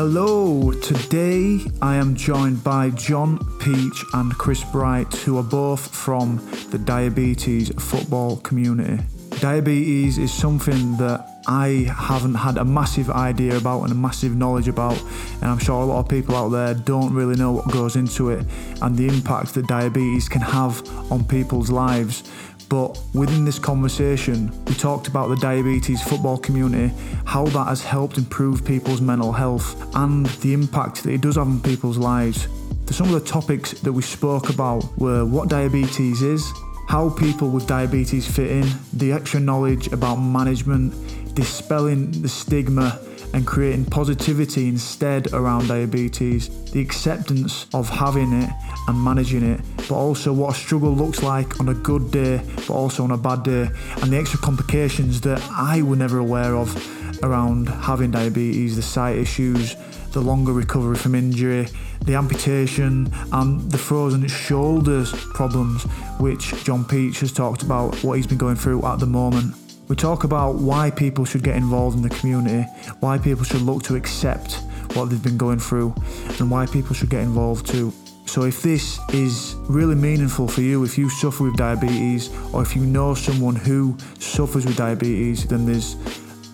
[0.00, 6.36] Hello, today I am joined by John Peach and Chris Bright, who are both from
[6.70, 9.02] the diabetes football community.
[9.40, 14.68] Diabetes is something that I haven't had a massive idea about and a massive knowledge
[14.68, 15.02] about,
[15.42, 18.30] and I'm sure a lot of people out there don't really know what goes into
[18.30, 18.46] it
[18.80, 20.80] and the impact that diabetes can have
[21.10, 22.22] on people's lives.
[22.68, 26.94] But within this conversation, we talked about the diabetes football community,
[27.24, 31.46] how that has helped improve people's mental health, and the impact that it does have
[31.46, 32.46] on people's lives.
[32.90, 36.50] Some of the topics that we spoke about were what diabetes is,
[36.88, 40.94] how people with diabetes fit in, the extra knowledge about management,
[41.34, 42.98] dispelling the stigma
[43.34, 48.50] and creating positivity instead around diabetes, the acceptance of having it
[48.88, 52.70] and managing it, but also what a struggle looks like on a good day, but
[52.70, 53.68] also on a bad day,
[54.02, 56.74] and the extra complications that I were never aware of
[57.22, 59.76] around having diabetes, the sight issues,
[60.12, 61.68] the longer recovery from injury,
[62.04, 65.84] the amputation, and the frozen shoulders problems,
[66.18, 69.54] which John Peach has talked about what he's been going through at the moment.
[69.88, 72.68] We talk about why people should get involved in the community,
[73.00, 74.60] why people should look to accept
[74.92, 75.94] what they've been going through,
[76.38, 77.94] and why people should get involved too.
[78.26, 82.76] So, if this is really meaningful for you, if you suffer with diabetes, or if
[82.76, 85.96] you know someone who suffers with diabetes, then there's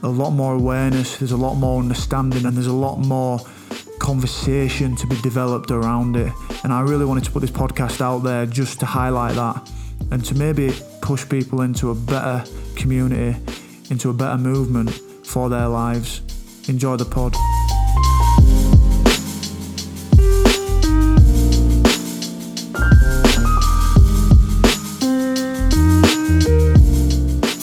[0.05, 3.41] a lot more awareness, there's a lot more understanding, and there's a lot more
[3.99, 6.33] conversation to be developed around it.
[6.63, 9.69] And I really wanted to put this podcast out there just to highlight that
[10.11, 12.45] and to maybe push people into a better
[12.77, 13.39] community,
[13.91, 14.91] into a better movement
[15.25, 16.23] for their lives.
[16.69, 17.35] Enjoy the pod.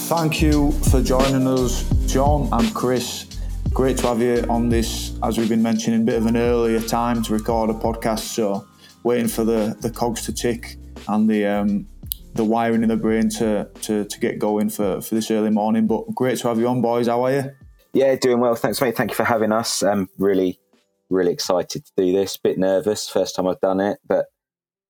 [0.07, 3.25] Thank you for joining us, John and Chris.
[3.73, 7.23] Great to have you on this, as we've been mentioning, bit of an earlier time
[7.23, 8.19] to record a podcast.
[8.19, 8.67] So,
[9.03, 10.75] waiting for the, the cogs to tick
[11.07, 11.87] and the um,
[12.33, 15.87] the wiring in the brain to, to, to get going for, for this early morning.
[15.87, 17.07] But great to have you on, boys.
[17.07, 17.51] How are you?
[17.93, 18.55] Yeah, doing well.
[18.55, 18.95] Thanks, mate.
[18.95, 19.83] Thank you for having us.
[19.83, 20.59] I'm really,
[21.09, 22.37] really excited to do this.
[22.37, 24.27] Bit nervous, first time I've done it, but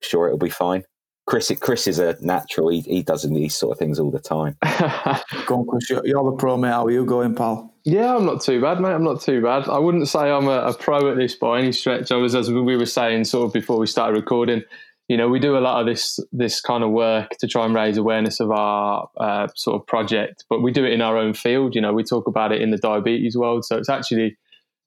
[0.01, 0.84] sure it'll be fine.
[1.28, 2.69] Chris, Chris is a natural.
[2.69, 4.57] He, he does these sort of things all the time.
[5.46, 5.90] Go on, Chris.
[5.90, 6.69] You're, you're the pro, mate.
[6.69, 7.74] How are you going, pal?
[7.84, 8.91] Yeah, I'm not too bad, mate.
[8.91, 9.68] I'm not too bad.
[9.68, 12.12] I wouldn't say I'm a, a pro at this by any stretch.
[12.12, 14.63] I was, as we were saying, sort of before we started recording,
[15.11, 17.75] you know, we do a lot of this this kind of work to try and
[17.75, 21.33] raise awareness of our uh, sort of project, but we do it in our own
[21.33, 21.75] field.
[21.75, 24.38] You know, we talk about it in the diabetes world, so it's actually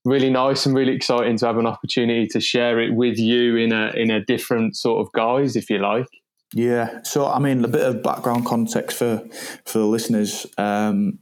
[0.07, 3.71] really nice and really exciting to have an opportunity to share it with you in
[3.71, 6.09] a in a different sort of guise, if you like.
[6.55, 7.03] Yeah.
[7.03, 9.23] So, I mean, a bit of background context for
[9.67, 10.47] for the listeners.
[10.57, 11.19] Um,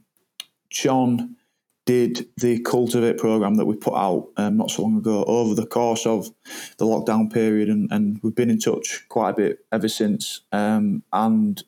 [0.69, 1.35] John
[1.85, 5.65] did the Cultivate program that we put out um, not so long ago over the
[5.65, 6.29] course of
[6.77, 10.41] the lockdown period, and, and we've been in touch quite a bit ever since.
[10.51, 11.61] Um, and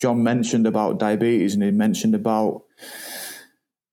[0.00, 2.64] John mentioned about diabetes, and he mentioned about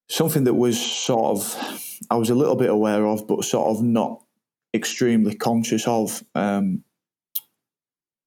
[0.08, 3.84] something that was sort of I was a little bit aware of, but sort of
[3.84, 4.22] not
[4.74, 6.84] extremely conscious of um,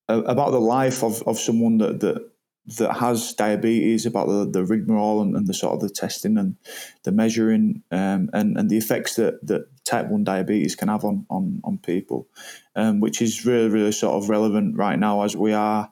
[0.09, 2.31] about the life of, of someone that, that
[2.77, 6.57] that has diabetes about the, the rigmarole and, and, the sort of the testing and
[7.05, 11.25] the measuring um, and, and the effects that, that type 1 diabetes can have on,
[11.31, 12.29] on, on people,
[12.77, 15.91] um, which is really, really sort of relevant right now as we are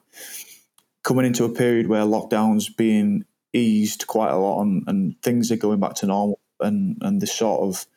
[1.03, 5.57] coming into a period where lockdown's being eased quite a lot and, and things are
[5.57, 7.87] going back to normal and, and this sort of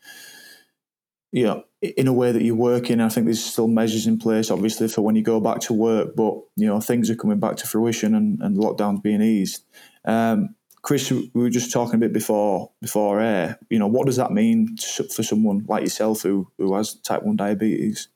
[1.32, 3.00] you know, in a way that you're working.
[3.00, 6.14] I think there's still measures in place, obviously, for when you go back to work,
[6.16, 9.64] but you know, things are coming back to fruition and, and lockdowns being eased.
[10.04, 13.58] Um, Chris, we were just talking a bit before before air.
[13.68, 14.76] You know, what does that mean
[15.14, 18.08] for someone like yourself who who has type one diabetes?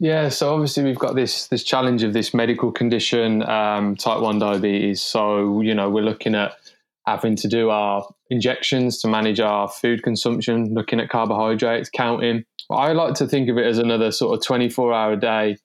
[0.00, 4.38] Yeah, so obviously we've got this this challenge of this medical condition, um, type one
[4.38, 5.02] diabetes.
[5.02, 6.56] So you know, we're looking at
[7.06, 12.44] having to do our injections to manage our food consumption, looking at carbohydrates, counting.
[12.70, 15.56] I like to think of it as another sort of 24 hour a day,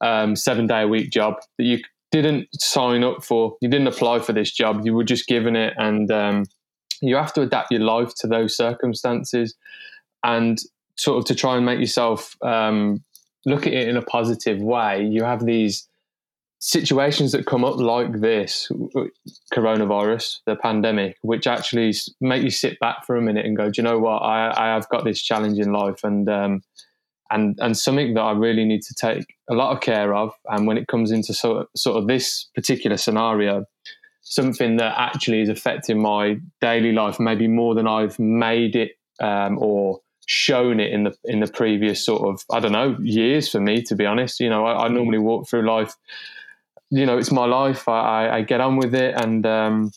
[0.00, 1.78] um, seven day a week job that you
[2.10, 3.56] didn't sign up for.
[3.60, 4.82] You didn't apply for this job.
[4.84, 6.44] You were just given it, and um,
[7.00, 9.54] you have to adapt your life to those circumstances
[10.24, 10.58] and
[10.96, 13.02] sort of to try and make yourself um,
[13.46, 15.04] look at it in a positive way.
[15.04, 15.88] You have these
[16.60, 18.70] situations that come up like this
[19.52, 23.80] coronavirus the pandemic which actually make you sit back for a minute and go do
[23.80, 26.62] you know what i, I have got this challenge in life and um,
[27.30, 30.66] and and something that i really need to take a lot of care of and
[30.66, 33.64] when it comes into sort of, sort of this particular scenario
[34.20, 39.58] something that actually is affecting my daily life maybe more than i've made it um,
[39.58, 43.60] or shown it in the in the previous sort of I don't know years for
[43.60, 44.38] me to be honest.
[44.38, 45.96] You know, I, I normally walk through life.
[46.90, 47.88] You know, it's my life.
[47.88, 49.90] I, I get on with it, and um,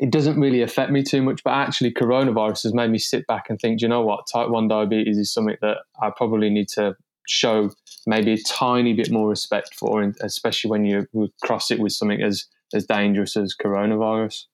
[0.00, 1.42] it doesn't really affect me too much.
[1.44, 3.80] But actually, coronavirus has made me sit back and think.
[3.80, 4.26] Do you know what?
[4.32, 6.96] Type one diabetes is something that I probably need to
[7.26, 7.70] show
[8.06, 11.06] maybe a tiny bit more respect for, especially when you
[11.42, 14.44] cross it with something as as dangerous as coronavirus.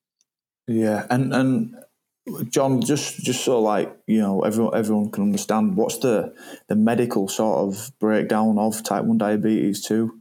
[0.67, 1.77] Yeah, and and
[2.49, 6.35] John, just just so like you know, everyone everyone can understand what's the
[6.69, 10.19] the medical sort of breakdown of type one diabetes too.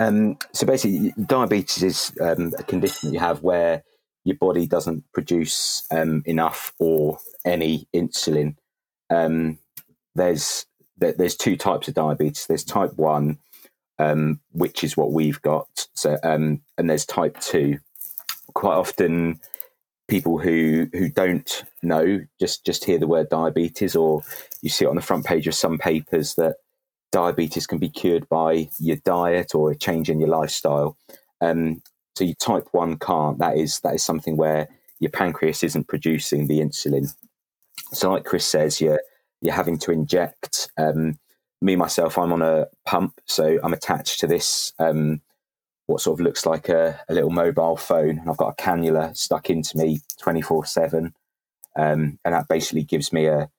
[0.00, 3.84] Um, so basically, diabetes is um, a condition you have where
[4.24, 8.56] your body doesn't produce um, enough or any insulin.
[9.10, 9.58] Um,
[10.14, 10.66] there's
[10.98, 12.46] there's two types of diabetes.
[12.46, 13.38] There's type one,
[13.98, 15.88] um, which is what we've got.
[15.94, 17.78] So um, and there's type two.
[18.54, 19.38] Quite often,
[20.08, 24.22] people who who don't know just just hear the word diabetes or
[24.62, 26.56] you see it on the front page of some papers that
[27.12, 30.96] diabetes can be cured by your diet or a change in your lifestyle
[31.40, 31.82] um,
[32.14, 34.68] so you type 1 can't that is that is something where
[34.98, 37.14] your pancreas isn't producing the insulin
[37.92, 39.00] so like chris says you're
[39.40, 41.18] you're having to inject um,
[41.60, 45.20] me myself i'm on a pump so i'm attached to this um,
[45.90, 48.18] what sort of looks like a, a little mobile phone.
[48.18, 51.12] And I've got a cannula stuck into me 24 7.
[51.76, 53.50] Um, and that basically gives me a,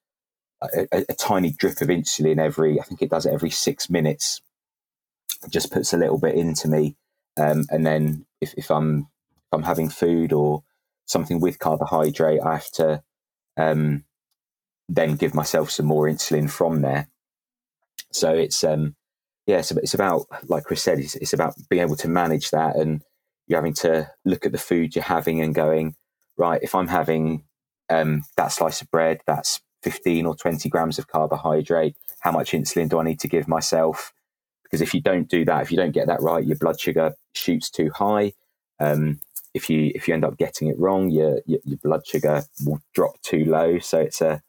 [0.62, 4.42] a, a, tiny drip of insulin every, I think it does it every six minutes.
[5.44, 6.96] It just puts a little bit into me.
[7.38, 10.64] Um, and then if, if I'm if I'm having food or
[11.06, 13.04] something with carbohydrate, I have to
[13.58, 14.04] um,
[14.88, 17.08] then give myself some more insulin from there.
[18.12, 18.96] So it's um,
[19.48, 22.76] yeah, it's, it's about, like Chris said, it's, it's about being able to manage that
[22.76, 23.02] and
[23.48, 25.96] you're having to look at the food you're having and going,
[26.38, 27.44] right, if I'm having
[27.90, 32.90] um, that slice of bread, that's 15 or 20 grams of carbohydrate, how much insulin
[32.90, 34.14] do I need to give myself?
[34.64, 37.16] Because if you don't do that, if you don't get that right, your blood sugar
[37.34, 38.34] shoots too high.
[38.80, 39.20] Um,
[39.54, 42.80] if you if you end up getting it wrong, your, your, your blood sugar will
[42.94, 43.80] drop too low.
[43.80, 44.42] So it's a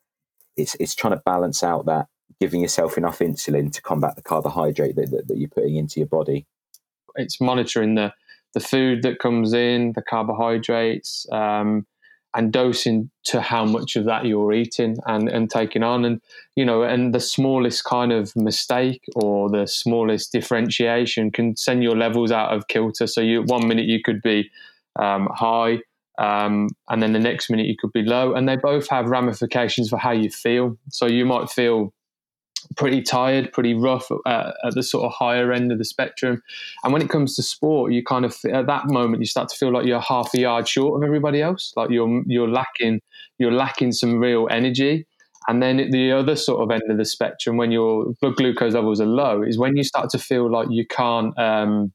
[0.57, 2.07] it's it's trying to balance out that
[2.41, 6.09] giving yourself enough insulin to combat the carbohydrate that, that, that you're putting into your
[6.09, 6.47] body.
[7.17, 8.13] It's monitoring the
[8.55, 11.87] the food that comes in, the carbohydrates, um,
[12.35, 16.05] and dosing to how much of that you're eating and, and taking on.
[16.05, 16.21] And,
[16.57, 21.97] you know, and the smallest kind of mistake or the smallest differentiation can send your
[21.97, 23.07] levels out of kilter.
[23.07, 24.51] So you one minute you could be
[24.99, 25.79] um, high,
[26.19, 28.35] um, and then the next minute you could be low.
[28.35, 30.77] And they both have ramifications for how you feel.
[30.91, 31.93] So you might feel
[32.77, 36.43] pretty tired, pretty rough uh, at the sort of higher end of the spectrum.
[36.85, 39.57] And when it comes to sport, you kind of at that moment you start to
[39.57, 41.73] feel like you're half a yard short of everybody else.
[41.77, 43.01] Like you're you're lacking
[43.39, 45.07] you're lacking some real energy.
[45.49, 48.75] And then at the other sort of end of the spectrum, when your blood glucose
[48.75, 51.93] levels are low, is when you start to feel like you can't um,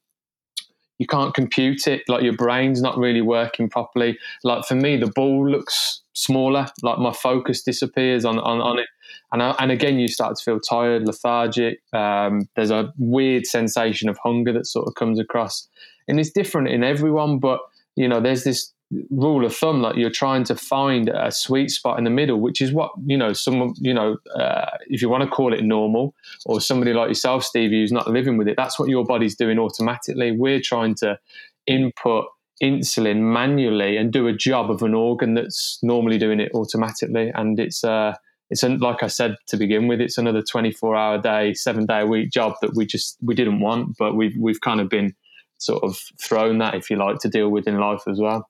[1.00, 2.02] you can't compute it.
[2.08, 4.18] Like your brain's not really working properly.
[4.44, 6.68] Like for me, the ball looks smaller.
[6.82, 8.88] Like my focus disappears on on, on it
[9.32, 11.82] and uh, and again you start to feel tired, lethargic.
[11.94, 15.68] Um, there's a weird sensation of hunger that sort of comes across,
[16.08, 17.40] and it's different in everyone.
[17.40, 17.60] But
[17.96, 18.72] you know, there's this
[19.10, 22.62] rule of thumb like you're trying to find a sweet spot in the middle, which
[22.62, 23.34] is what you know.
[23.34, 26.14] Some you know, uh, if you want to call it normal,
[26.46, 29.60] or somebody like yourself, Steve, who's not living with it, that's what your body's doing
[29.60, 30.32] automatically.
[30.32, 31.20] We're trying to
[31.66, 32.28] input
[32.62, 37.60] insulin manually and do a job of an organ that's normally doing it automatically, and
[37.60, 38.14] it's uh,
[38.50, 42.06] it's like I said to begin with, it's another 24 hour day, seven day a
[42.06, 45.16] week job that we just we didn't want, but we've we've kind of been
[45.58, 48.50] sort of thrown that, if you like, to deal with in life as well.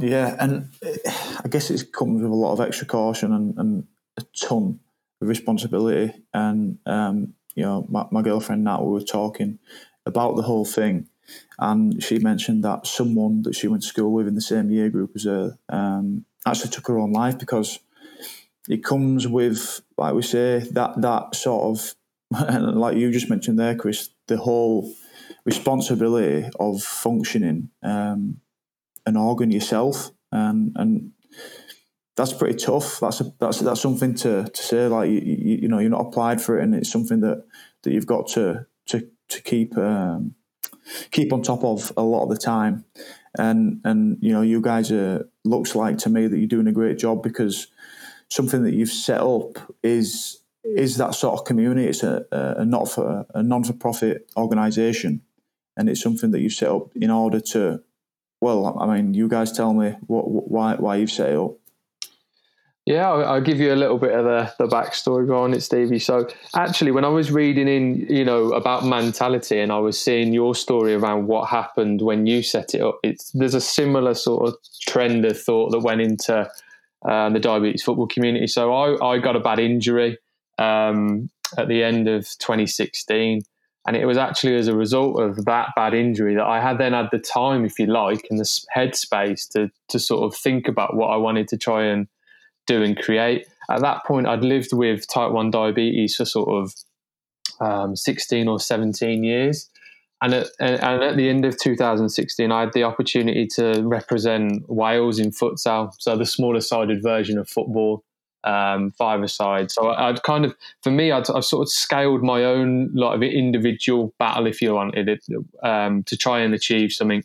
[0.00, 4.22] Yeah, and I guess it comes with a lot of extra caution and, and a
[4.38, 4.80] ton
[5.20, 6.12] of responsibility.
[6.32, 9.58] And um, you know, my, my girlfriend Nat, we were talking
[10.06, 11.08] about the whole thing,
[11.58, 14.90] and she mentioned that someone that she went to school with in the same year
[14.90, 17.80] group as her um, actually took her own life because
[18.68, 21.94] it comes with, like we say, that that sort of,
[22.74, 24.92] like you just mentioned there, Chris, the whole
[25.44, 28.40] responsibility of functioning um,
[29.06, 31.12] an organ yourself, and and
[32.16, 33.00] that's pretty tough.
[33.00, 34.86] That's a, that's that's something to, to say.
[34.86, 37.44] Like you, you, you know, you're not applied for it, and it's something that,
[37.82, 40.34] that you've got to to to keep um,
[41.10, 42.84] keep on top of a lot of the time.
[43.36, 46.72] And and you know, you guys are looks like to me that you're doing a
[46.72, 47.68] great job because
[48.28, 51.86] something that you've set up is is that sort of community.
[51.86, 55.22] It's a, a not for a non for profit organisation,
[55.76, 57.82] and it's something that you've set up in order to.
[58.40, 61.56] Well, I mean, you guys tell me what why why you've set it up.
[62.86, 65.98] Yeah, I'll, give you a little bit of the, the backstory on it, Stevie.
[65.98, 70.34] So, actually, when I was reading in, you know, about mentality, and I was seeing
[70.34, 74.48] your story around what happened when you set it up, it's there's a similar sort
[74.48, 76.46] of trend of thought that went into
[77.08, 78.46] uh, the diabetes football community.
[78.46, 80.18] So, I, I got a bad injury
[80.58, 83.40] um, at the end of 2016,
[83.86, 86.92] and it was actually as a result of that bad injury that I had then
[86.92, 90.96] had the time, if you like, and the headspace to to sort of think about
[90.96, 92.08] what I wanted to try and
[92.66, 93.46] do and create.
[93.70, 96.74] At that point, I'd lived with type 1 diabetes for sort of
[97.60, 99.70] um, 16 or 17 years.
[100.22, 105.18] And at, and at the end of 2016, I had the opportunity to represent Wales
[105.18, 108.04] in futsal, so the smaller sided version of football,
[108.44, 109.70] um, five aside.
[109.70, 113.22] So I, would kind of, for me, I'd, I've sort of scaled my own of
[113.22, 115.24] individual battle, if you wanted it,
[115.62, 117.24] um, to try and achieve something.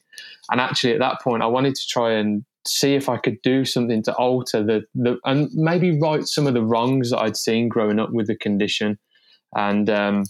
[0.51, 3.65] And actually, at that point, I wanted to try and see if I could do
[3.65, 7.69] something to alter the, the and maybe right some of the wrongs that I'd seen
[7.69, 8.99] growing up with the condition.
[9.55, 10.25] And um,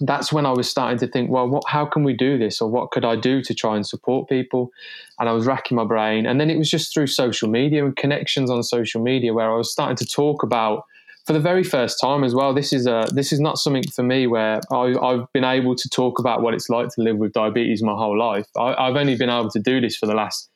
[0.00, 2.70] that's when I was starting to think, well, what, how can we do this, or
[2.70, 4.70] what could I do to try and support people?
[5.18, 7.96] And I was racking my brain, and then it was just through social media and
[7.96, 10.84] connections on social media where I was starting to talk about,
[11.26, 12.54] for the very first time as well.
[12.54, 15.88] This is a this is not something for me where I, have been able to
[15.88, 18.46] talk about what it's like to live with diabetes my whole life.
[18.56, 20.49] I, I've only been able to do this for the last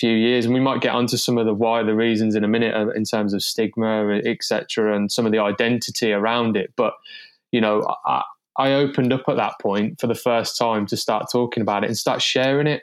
[0.00, 2.48] few years, and we might get onto some of the why, the reasons in a
[2.48, 6.72] minute uh, in terms of stigma, etc., and some of the identity around it.
[6.74, 6.94] But
[7.52, 8.22] you know, I,
[8.56, 11.88] I opened up at that point for the first time to start talking about it
[11.88, 12.82] and start sharing it.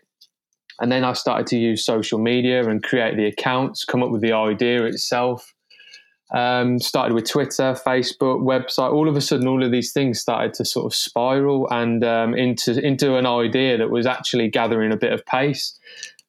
[0.79, 4.21] And then I started to use social media and create the accounts, come up with
[4.21, 5.53] the idea itself.
[6.36, 8.91] Um, started with Twitter, Facebook, website.
[8.91, 12.36] All of a sudden, all of these things started to sort of spiral and um,
[12.36, 15.79] into into an idea that was actually gathering a bit of pace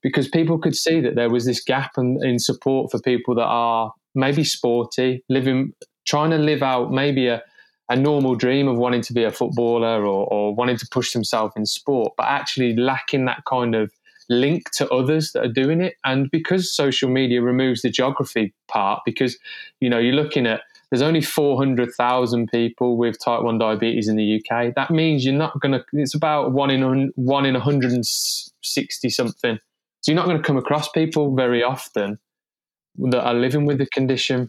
[0.02, 3.46] because people could see that there was this gap in, in support for people that
[3.46, 5.72] are maybe sporty, living,
[6.06, 7.42] trying to live out maybe a,
[7.88, 11.54] a normal dream of wanting to be a footballer or, or wanting to push themselves
[11.56, 13.90] in sport, but actually lacking that kind of
[14.28, 15.94] link to others that are doing it.
[16.04, 19.38] And because social media removes the geography part, because
[19.80, 24.36] you know you're looking at there's only 400,000 people with type 1 diabetes in the
[24.40, 24.74] UK.
[24.74, 29.58] That means you're not going to, it's about one in, one in 160 something
[30.00, 32.18] so you're not going to come across people very often
[32.98, 34.48] that are living with the condition.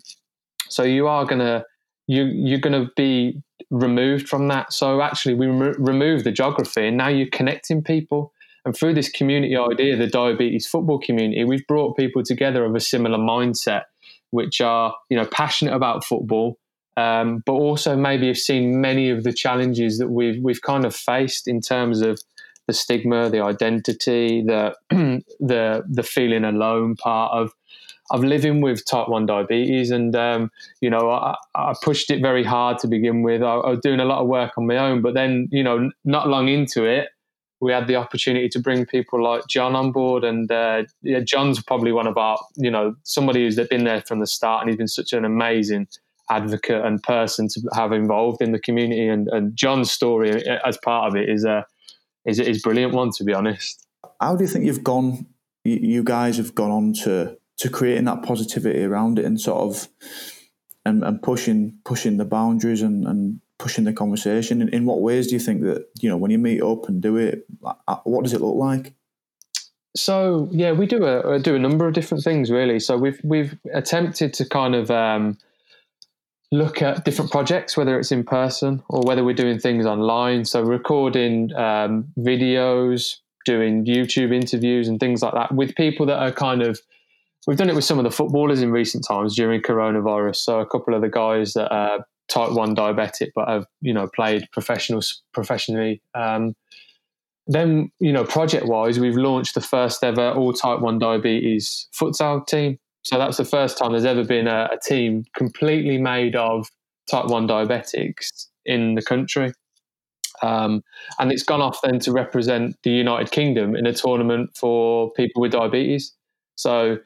[0.69, 1.65] So you are going to
[2.07, 4.73] you you're going to be removed from that.
[4.73, 8.33] So actually, we remo- remove the geography, and now you're connecting people.
[8.65, 12.79] And through this community idea, the diabetes football community, we've brought people together of a
[12.79, 13.83] similar mindset,
[14.31, 16.57] which are you know passionate about football,
[16.97, 20.95] um, but also maybe have seen many of the challenges that we've we've kind of
[20.95, 22.21] faced in terms of
[22.69, 24.75] the stigma, the identity, the
[25.39, 27.51] the the feeling alone part of
[28.11, 29.89] of living with type one diabetes.
[29.89, 33.41] And um, you know, I, I, pushed it very hard to begin with.
[33.41, 35.89] I, I, was doing a lot of work on my own, but then you know,
[36.05, 37.09] not long into it,
[37.59, 41.63] we had the opportunity to bring people like John on board, and uh, yeah, John's
[41.63, 44.77] probably one of our you know somebody who's been there from the start, and he's
[44.77, 45.87] been such an amazing
[46.29, 49.07] advocate and person to have involved in the community.
[49.07, 51.61] And, and John's story as part of it is a uh,
[52.25, 53.85] is is brilliant one to be honest.
[54.19, 55.27] How do you think you've gone?
[55.63, 59.87] You guys have gone on to to creating that positivity around it and sort of
[60.85, 64.61] and, and pushing pushing the boundaries and, and pushing the conversation.
[64.61, 67.01] In, in what ways do you think that you know when you meet up and
[67.01, 67.45] do it?
[67.63, 68.93] Uh, what does it look like?
[69.95, 72.79] So yeah, we do a do a number of different things really.
[72.79, 75.37] So we've we've attempted to kind of um,
[76.51, 80.45] look at different projects, whether it's in person or whether we're doing things online.
[80.45, 86.31] So recording um, videos, doing YouTube interviews and things like that with people that are
[86.31, 86.79] kind of.
[87.47, 90.37] We've done it with some of the footballers in recent times during coronavirus.
[90.37, 94.07] So a couple of the guys that are type one diabetic but have you know
[94.15, 96.01] played professionals professionally.
[96.13, 96.53] Um,
[97.47, 102.45] then you know project wise, we've launched the first ever all type one diabetes futsal
[102.45, 102.77] team.
[103.03, 106.67] So that's the first time there's ever been a, a team completely made of
[107.09, 109.53] type 1 diabetics in the country.
[110.41, 110.83] Um,
[111.17, 115.41] and it's gone off then to represent the United Kingdom in a tournament for people
[115.41, 116.13] with diabetes.
[116.55, 116.99] So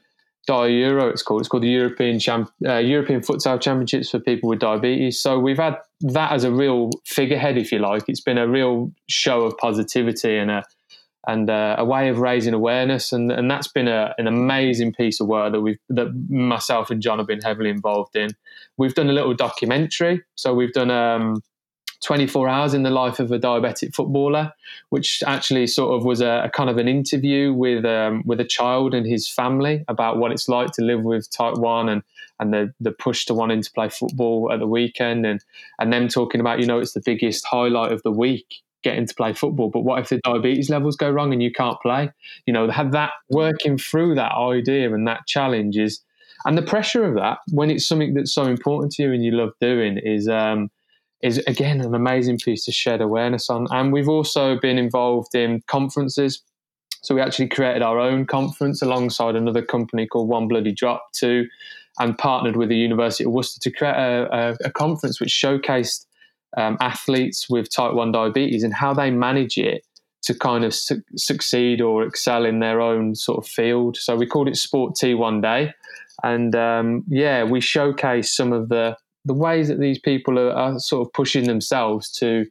[0.50, 1.42] Euro, it's called.
[1.42, 5.22] It's called the European Champ- uh, European Futsal Championships for people with diabetes.
[5.22, 8.04] So we've had that as a real figurehead, if you like.
[8.08, 10.64] It's been a real show of positivity and a
[11.28, 13.12] and uh, a way of raising awareness.
[13.12, 17.02] And, and that's been a, an amazing piece of work that we've that myself and
[17.02, 18.32] John have been heavily involved in.
[18.78, 21.44] We've done a little documentary, so we've done um,
[22.04, 24.52] 24 hours in the life of a diabetic footballer,
[24.90, 28.46] which actually sort of was a, a kind of an interview with um, with a
[28.46, 32.04] child and his family about what it's like to live with type one and
[32.40, 35.44] and the the push to wanting to play football at the weekend and
[35.80, 39.16] and them talking about you know it's the biggest highlight of the week getting to
[39.16, 42.10] play football but what if the diabetes levels go wrong and you can't play
[42.46, 46.02] you know have that working through that idea and that challenge is
[46.46, 49.32] and the pressure of that when it's something that's so important to you and you
[49.32, 50.70] love doing is um,
[51.24, 53.66] is again an amazing piece to shed awareness on.
[53.72, 56.44] And we've also been involved in conferences.
[57.02, 61.48] So we actually created our own conference alongside another company called One Bloody Drop to
[62.00, 66.06] and partnered with the University of Worcester to create a, a, a conference which showcased
[66.58, 69.86] um, athletes with type 1 diabetes and how they manage it
[70.24, 73.98] to kind of su- succeed or excel in their own sort of field.
[73.98, 75.74] So we called it Sport T One Day.
[76.24, 80.80] And um, yeah, we showcase some of the the ways that these people are, are,
[80.80, 82.46] sort of pushing themselves to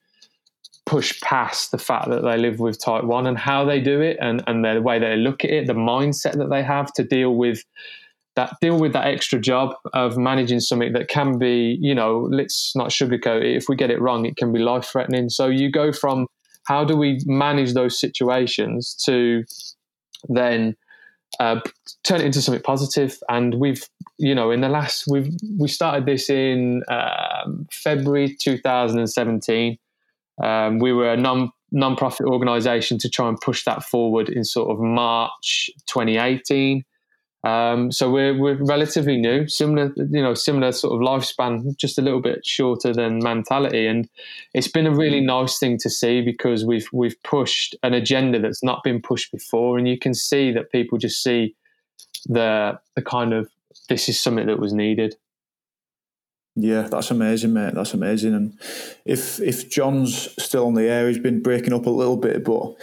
[0.87, 4.17] push past the fact that they live with type 1 and how they do it
[4.21, 7.37] and, and the way they look at it the mindset that they have to deal
[7.37, 7.63] with
[8.35, 12.75] that deal with that extra job of managing something that can be you know let's
[12.75, 15.71] not sugarcoat it if we get it wrong it can be life threatening so you
[15.71, 16.27] go from
[16.65, 19.45] how do we manage those situations to
[20.29, 20.77] then
[21.41, 21.61] uh,
[22.05, 23.19] turn it into something positive.
[23.29, 29.79] And we've, you know, in the last, we've we started this in um, February 2017.
[30.43, 34.71] Um, we were a non non-profit organisation to try and push that forward in sort
[34.71, 36.85] of March 2018.
[37.45, 42.03] Um, so we're we're relatively new, similar you know similar sort of lifespan, just a
[42.03, 44.09] little bit shorter than mentality, and
[44.55, 48.63] it's been a really nice thing to see because we've we've pushed an agenda that's
[48.63, 51.57] not been pushed before, and you can see that people just see
[52.27, 53.51] the the kind of
[53.89, 55.17] this is something that was needed.
[56.55, 57.75] Yeah, that's amazing, mate.
[57.75, 58.35] That's amazing.
[58.35, 58.61] And
[59.05, 62.75] if if John's still on the air, he's been breaking up a little bit, but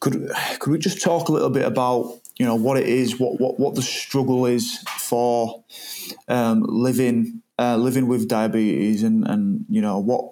[0.00, 3.40] could could we just talk a little bit about you know what it is, what
[3.40, 5.62] what what the struggle is for
[6.26, 10.24] um, living uh, living with diabetes, and and you know what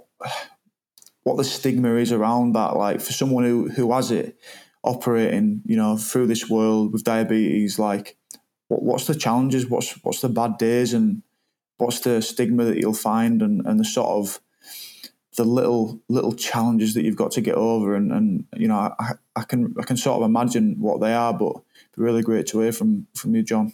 [1.23, 2.77] what the stigma is around that.
[2.77, 4.37] Like for someone who who has it,
[4.83, 8.17] operating you know through this world with diabetes, like
[8.67, 9.71] what, what's the challenges?
[9.71, 11.23] What's what's the bad days and
[11.79, 14.41] what's the stigma that you'll find and, and the sort of
[15.37, 19.13] the little little challenges that you've got to get over and, and you know I,
[19.37, 22.47] I can I can sort of imagine what they are but it'd be really great
[22.49, 23.73] to hear from from you, John.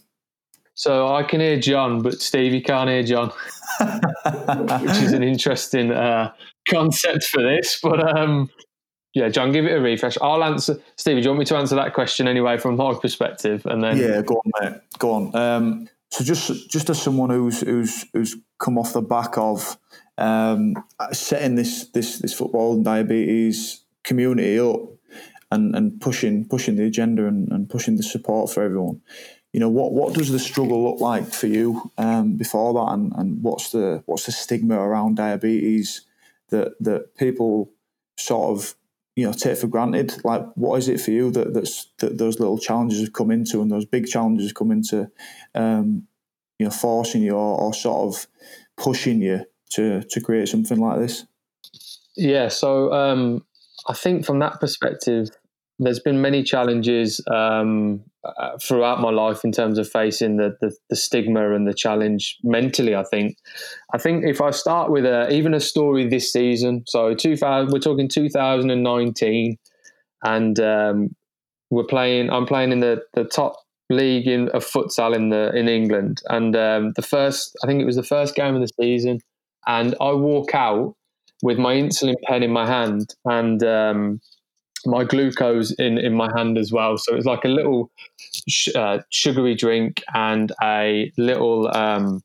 [0.74, 3.32] So I can hear John, but Stevie can't hear John,
[3.80, 6.32] which is an interesting uh,
[6.68, 7.78] concept for this.
[7.82, 8.50] But um,
[9.14, 10.18] yeah, John, give it a refresh.
[10.20, 10.78] I'll answer.
[10.96, 13.64] Stevie, do you want me to answer that question anyway from my perspective?
[13.64, 14.80] And then yeah, go on, mate.
[14.98, 15.34] Go on.
[15.34, 19.78] Um, so just just as someone who's who's who's come off the back of
[20.18, 20.74] um,
[21.12, 24.80] setting this this this football and diabetes community up
[25.50, 29.00] and, and pushing pushing the agenda and, and pushing the support for everyone.
[29.52, 33.12] You know, what, what does the struggle look like for you um, before that, and,
[33.16, 36.02] and what's the what's the stigma around diabetes
[36.50, 37.70] that that people
[38.18, 38.74] sort of
[39.14, 40.14] you know take for granted?
[40.24, 43.62] Like, what is it for you that that's that those little challenges have come into,
[43.62, 45.10] and those big challenges come into,
[45.54, 46.06] um,
[46.58, 48.26] you know, forcing you or, or sort of
[48.76, 51.26] pushing you to to create something like this?
[52.16, 53.44] Yeah, so um,
[53.88, 55.28] I think from that perspective,
[55.78, 60.74] there's been many challenges um, uh, throughout my life in terms of facing the, the,
[60.88, 62.94] the stigma and the challenge mentally.
[62.94, 63.36] I think,
[63.92, 67.78] I think if I start with a, even a story this season, so 2000, we're
[67.78, 69.58] talking 2019,
[70.24, 71.14] and um,
[71.70, 72.30] we're playing.
[72.30, 73.56] I'm playing in the, the top
[73.90, 77.84] league in of futsal in the in England, and um, the first, I think it
[77.86, 79.20] was the first game of the season,
[79.66, 80.94] and I walk out
[81.42, 84.20] with my insulin pen in my hand and um,
[84.86, 86.96] my glucose in, in my hand as well.
[86.98, 87.90] So it's like a little
[88.48, 92.22] sh- uh, sugary drink and a little um,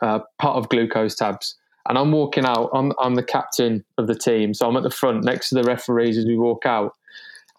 [0.00, 1.56] uh, pot of glucose tabs.
[1.88, 2.70] And I'm walking out.
[2.74, 4.52] I'm, I'm the captain of the team.
[4.52, 6.92] So I'm at the front next to the referees as we walk out.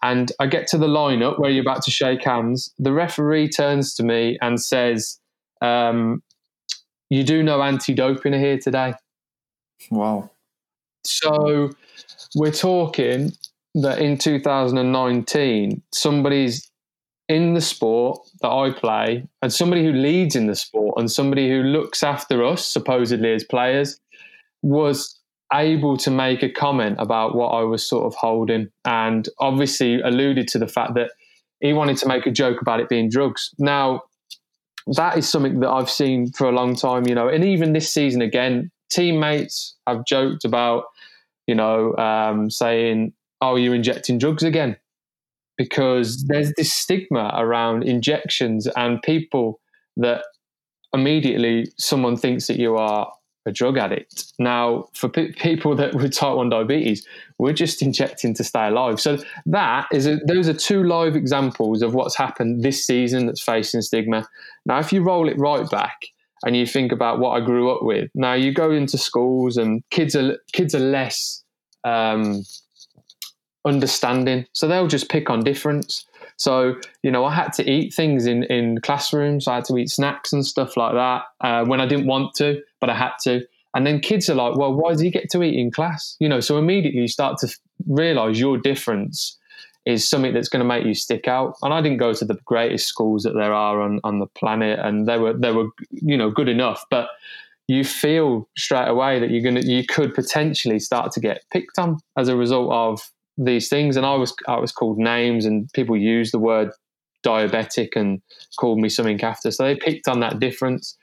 [0.02, 2.72] And I get to the lineup where you're about to shake hands.
[2.78, 5.18] The referee turns to me and says,
[5.60, 6.22] um,
[7.10, 8.94] You do know anti doping are here today.
[9.90, 10.30] Wow.
[11.04, 11.70] So
[12.36, 13.32] we're talking
[13.74, 16.70] that in 2019, somebody's
[17.28, 21.48] in the sport that I play, and somebody who leads in the sport, and somebody
[21.48, 24.00] who looks after us, supposedly as players,
[24.62, 25.16] was
[25.52, 30.48] able to make a comment about what I was sort of holding, and obviously alluded
[30.48, 31.10] to the fact that
[31.60, 33.54] he wanted to make a joke about it being drugs.
[33.58, 34.02] Now,
[34.96, 37.92] that is something that I've seen for a long time, you know, and even this
[37.92, 40.84] season again, teammates have joked about
[41.50, 44.76] you know, um, saying, "Oh, you're injecting drugs again,"
[45.58, 49.60] because there's this stigma around injections and people
[49.96, 50.22] that
[50.94, 53.12] immediately someone thinks that you are
[53.46, 54.32] a drug addict.
[54.38, 57.06] Now, for people that with type one diabetes,
[57.38, 59.00] we're just injecting to stay alive.
[59.00, 63.42] So that is a, those are two live examples of what's happened this season that's
[63.42, 64.28] facing stigma.
[64.66, 65.96] Now, if you roll it right back
[66.44, 69.82] and you think about what I grew up with, now you go into schools and
[69.90, 71.42] kids are kids are less
[71.84, 72.44] um,
[73.64, 76.04] understanding, so they'll just pick on difference.
[76.40, 79.46] So, you know, I had to eat things in, in classrooms.
[79.46, 82.62] I had to eat snacks and stuff like that uh, when I didn't want to,
[82.80, 83.42] but I had to.
[83.74, 86.16] And then kids are like, well, why does he get to eat in class?
[86.18, 89.36] You know, so immediately you start to realize your difference
[89.84, 91.56] is something that's going to make you stick out.
[91.60, 94.78] And I didn't go to the greatest schools that there are on, on the planet,
[94.78, 97.10] and they were they were you know good enough, but
[97.68, 101.98] you feel straight away that you're gonna you could potentially start to get picked on
[102.16, 103.10] as a result of
[103.44, 106.70] these things, and I was I was called names, and people used the word
[107.24, 108.22] diabetic and
[108.58, 109.50] called me something after.
[109.50, 110.96] So they picked on that difference.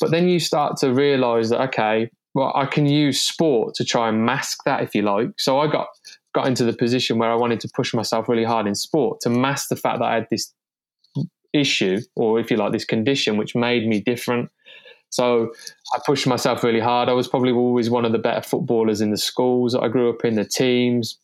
[0.00, 4.08] But then you start to realize that okay, well, I can use sport to try
[4.08, 5.30] and mask that if you like.
[5.38, 5.88] So I got
[6.34, 9.30] got into the position where I wanted to push myself really hard in sport to
[9.30, 10.52] mask the fact that I had this
[11.52, 14.48] issue, or if you like, this condition, which made me different.
[15.08, 15.50] So
[15.92, 17.08] I pushed myself really hard.
[17.08, 20.08] I was probably always one of the better footballers in the schools that I grew
[20.08, 21.18] up in, the teams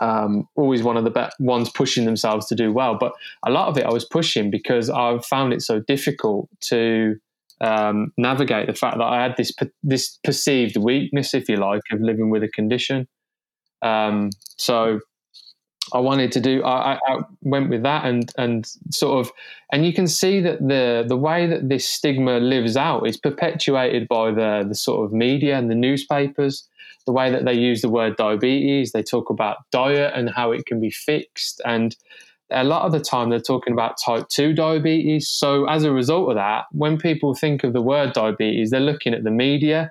[0.00, 2.96] um, always one of the best ones pushing themselves to do well.
[2.98, 3.12] But
[3.46, 7.16] a lot of it I was pushing because I found it so difficult to
[7.60, 12.00] um, navigate the fact that I had this this perceived weakness, if you like, of
[12.00, 13.08] living with a condition.
[13.82, 15.00] Um, so
[15.92, 16.62] I wanted to do.
[16.64, 19.32] I, I, went with that, and and sort of,
[19.72, 24.06] and you can see that the the way that this stigma lives out is perpetuated
[24.08, 26.68] by the the sort of media and the newspapers
[27.06, 28.92] the way that they use the word diabetes.
[28.92, 31.60] They talk about diet and how it can be fixed.
[31.64, 31.96] And
[32.50, 35.28] a lot of the time they're talking about type 2 diabetes.
[35.28, 39.14] So, as a result of that, when people think of the word diabetes, they're looking
[39.14, 39.90] at the media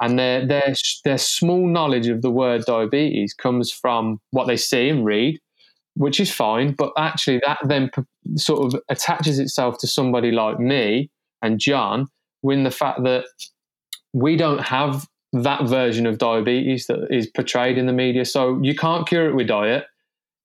[0.00, 4.88] and their, their, their small knowledge of the word diabetes comes from what they see
[4.88, 5.40] and read,
[5.94, 6.72] which is fine.
[6.72, 7.90] But actually, that then
[8.36, 11.10] sort of attaches itself to somebody like me
[11.42, 12.06] and John
[12.42, 13.24] when the fact that
[14.12, 18.24] we don't have that version of diabetes that is portrayed in the media.
[18.24, 19.84] So you can't cure it with diet.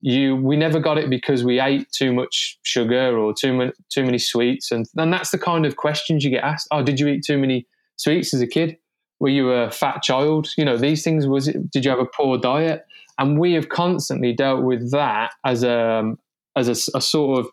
[0.02, 4.04] You we never got it because we ate too much sugar or too many too
[4.04, 6.68] many sweets, and and that's the kind of questions you get asked.
[6.72, 7.66] Oh, did you eat too many
[7.96, 8.78] sweets as a kid?
[9.22, 10.50] Were you a fat child?
[10.58, 11.26] You know these things.
[11.26, 11.72] Was it?
[11.72, 12.86] Did you have a poor diet?
[13.18, 16.20] And we have constantly dealt with that as a um,
[16.58, 17.48] as a, a sort of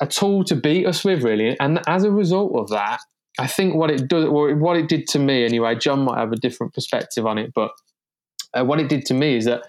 [0.00, 1.56] a tool to beat us with, really.
[1.60, 2.98] And as a result of that,
[3.38, 5.74] I think what it does, what it did to me anyway.
[5.74, 7.72] John might have a different perspective on it, but
[8.52, 9.64] uh, what it did to me is that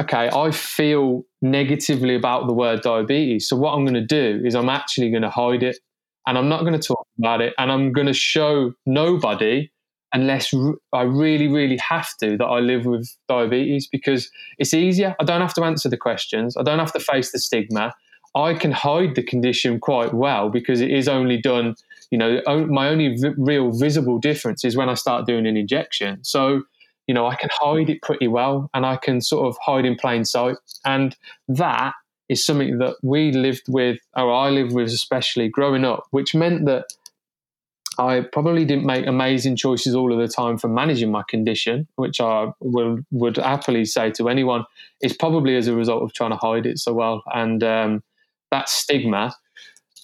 [0.00, 3.48] okay, I feel negatively about the word diabetes.
[3.48, 5.78] So what I'm going to do is I'm actually going to hide it,
[6.26, 9.70] and I'm not going to talk about it, and I'm going to show nobody
[10.14, 10.54] unless
[10.92, 15.14] I really, really have to that I live with diabetes because it's easier.
[15.20, 16.56] I don't have to answer the questions.
[16.56, 17.94] I don't have to face the stigma.
[18.34, 21.74] I can hide the condition quite well because it is only done
[22.10, 26.24] you know, my only v- real visible difference is when I start doing an injection.
[26.24, 26.62] So,
[27.06, 29.96] you know, I can hide it pretty well and I can sort of hide in
[29.96, 30.56] plain sight.
[30.84, 31.16] And
[31.48, 31.92] that
[32.28, 36.66] is something that we lived with, or I lived with especially growing up, which meant
[36.66, 36.86] that
[37.98, 42.20] I probably didn't make amazing choices all of the time for managing my condition, which
[42.20, 44.64] I would, would happily say to anyone
[45.02, 47.24] is probably as a result of trying to hide it so well.
[47.34, 48.02] And um,
[48.52, 49.34] that stigma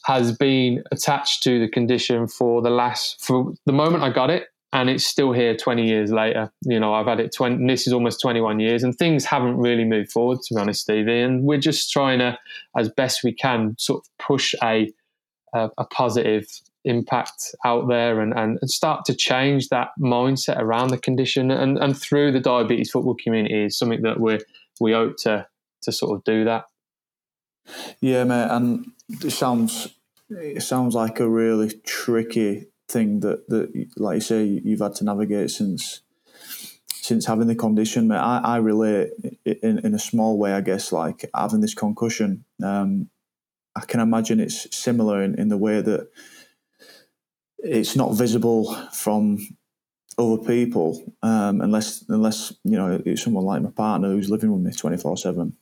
[0.04, 4.48] has been attached to the condition for the last for the moment I got it
[4.72, 6.52] and it's still here 20 years later.
[6.62, 9.84] You know, I've had it 20 this is almost 21 years and things haven't really
[9.84, 11.20] moved forward to be honest, Stevie.
[11.20, 12.38] And we're just trying to
[12.76, 14.92] as best we can sort of push a
[15.54, 16.46] a, a positive
[16.84, 21.96] impact out there and, and start to change that mindset around the condition and, and
[21.96, 24.38] through the diabetes football community is something that we
[24.80, 25.46] we hope to
[25.82, 26.64] to sort of do that.
[28.00, 28.92] Yeah, mate, and
[29.32, 29.94] sounds
[30.30, 35.04] it sounds like a really tricky thing that that like you say you've had to
[35.04, 36.00] navigate since
[37.04, 38.10] since having the condition.
[38.10, 39.10] I, I relate
[39.44, 42.46] in, in a small way, I guess, like having this concussion.
[42.62, 43.10] Um,
[43.76, 46.08] I can imagine it's similar in, in the way that
[47.58, 49.38] it's not visible from
[50.16, 54.62] other people um, unless unless you know it's someone like my partner who's living with
[54.62, 55.56] me twenty four seven.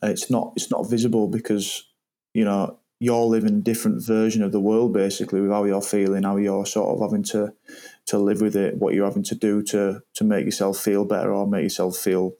[0.00, 1.84] It's not it's not visible because
[2.38, 6.24] you know you're living a different version of the world basically with how you're feeling,
[6.24, 7.52] how you're sort of having to
[8.06, 11.32] to live with it, what you're having to do to to make yourself feel better
[11.32, 12.34] or make yourself feel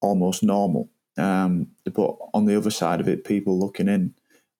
[0.00, 0.88] almost normal.
[1.16, 4.14] Um, but on the other side of it, people looking in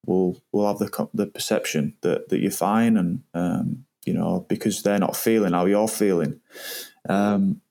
[0.07, 4.83] will will have the the perception that that you're fine, and um, you know because
[4.83, 6.41] they're not feeling how you're feeling.
[7.09, 7.63] Um,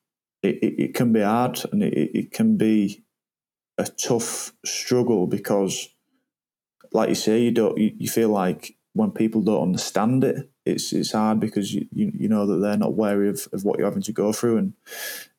[0.42, 3.04] it, it, it, can be hard, and it, it can be
[3.78, 5.90] a tough struggle because,
[6.94, 10.94] like you say, you don't you, you feel like when people don't understand it, it's
[10.94, 13.88] it's hard because you, you, you know that they're not wary of, of what you're
[13.88, 14.74] having to go through, and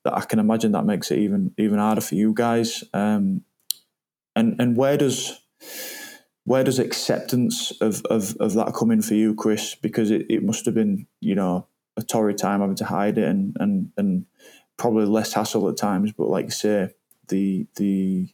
[0.04, 2.84] that I can imagine that makes it even even harder for you guys.
[2.92, 3.42] Um,
[4.36, 5.40] and and where does
[6.44, 9.74] where does acceptance of, of, of that come in for you, Chris?
[9.74, 13.24] Because it, it must have been, you know, a torrid time having to hide it
[13.24, 14.26] and, and, and
[14.76, 16.12] probably less hassle at times.
[16.12, 16.90] But like you say,
[17.28, 18.28] the the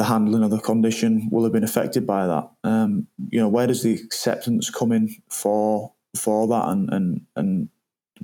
[0.00, 2.50] the handling of the condition will have been affected by that.
[2.64, 6.68] Um, you know, where does the acceptance come in for for that?
[6.68, 7.68] And, and and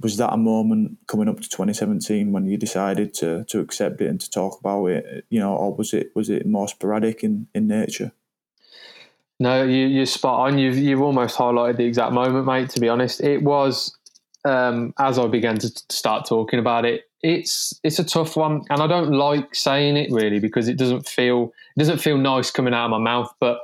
[0.01, 4.07] was that a moment coming up to 2017 when you decided to to accept it
[4.07, 7.47] and to talk about it you know or was it was it more sporadic in
[7.55, 8.13] in nature?
[9.39, 10.59] No you you're spot on.
[10.59, 13.21] You've you've almost highlighted the exact moment mate to be honest.
[13.21, 13.95] It was
[14.47, 18.81] um, as I began to start talking about it it's it's a tough one and
[18.81, 22.73] I don't like saying it really because it doesn't feel it doesn't feel nice coming
[22.73, 23.61] out of my mouth but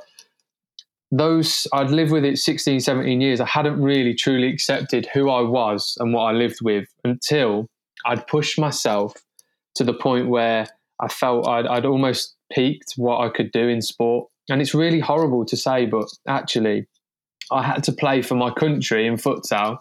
[1.12, 3.38] those I'd lived with it 16, 17 years.
[3.38, 7.68] I hadn't really truly accepted who I was and what I lived with until
[8.06, 9.14] I'd pushed myself
[9.74, 10.66] to the point where
[11.00, 14.28] I felt I'd, I'd almost peaked what I could do in sport.
[14.48, 16.86] And it's really horrible to say, but actually,
[17.50, 19.80] I had to play for my country in futsal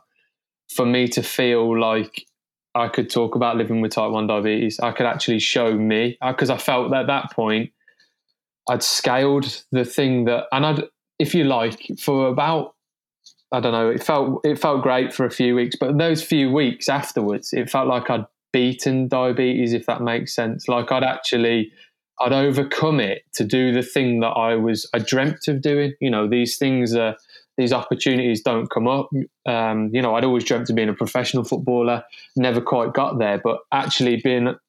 [0.76, 2.26] for me to feel like
[2.74, 4.80] I could talk about living with type 1 diabetes.
[4.80, 7.72] I could actually show me, uh, because I felt that at that point,
[8.70, 10.84] I'd scaled the thing that, and I'd,
[11.20, 12.76] if you like, for about
[13.54, 16.50] I don't know, it felt it felt great for a few weeks, but those few
[16.52, 20.68] weeks afterwards, it felt like I'd beaten diabetes, if that makes sense.
[20.68, 21.72] Like I'd actually
[22.22, 25.94] I'd overcome it to do the thing that I was I dreamt of doing.
[26.00, 27.18] You know, these things are
[27.62, 29.10] these opportunities don't come up.
[29.45, 32.04] Um, you know, I'd always dreamt of being a professional footballer,
[32.36, 34.60] never quite got there, but actually being a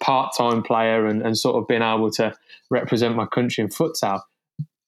[0.00, 2.34] part time player and, and sort of being able to
[2.70, 4.20] represent my country in futsal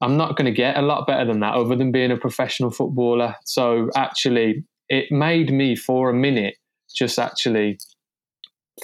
[0.04, 2.70] I'm not going to get a lot better than that other than being a professional
[2.70, 3.36] footballer.
[3.44, 6.56] So actually, it made me for a minute
[6.94, 7.78] just actually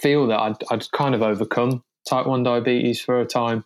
[0.00, 3.64] feel that I'd, I'd kind of overcome type 1 diabetes for a time.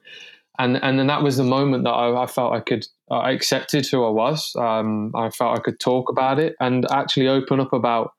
[0.58, 3.86] And, and then that was the moment that I, I felt I could, I accepted
[3.86, 4.54] who I was.
[4.56, 8.12] Um, I felt I could talk about it and actually open up about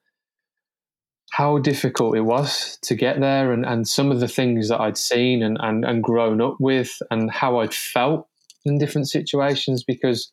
[1.31, 4.97] how difficult it was to get there and, and some of the things that I'd
[4.97, 8.27] seen and, and, and grown up with and how I'd felt
[8.63, 10.31] in different situations because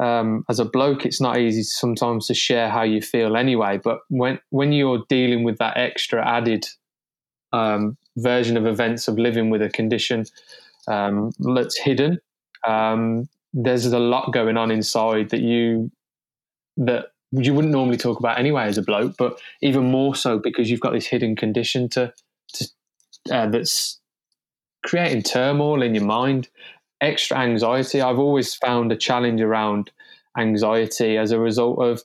[0.00, 3.78] um, as a bloke, it's not easy sometimes to share how you feel anyway.
[3.82, 6.66] But when when you're dealing with that extra added
[7.52, 10.24] um, version of events of living with a condition
[10.90, 12.18] um, that's hidden,
[12.66, 15.90] um, there's a lot going on inside that you
[16.76, 20.70] that you wouldn't normally talk about anyway as a bloke, but even more so because
[20.70, 22.12] you've got this hidden condition to,
[22.54, 22.68] to
[23.30, 24.00] uh, that's
[24.84, 26.48] creating turmoil in your mind
[27.00, 28.00] extra anxiety.
[28.00, 29.90] I've always found a challenge around
[30.36, 32.02] anxiety as a result of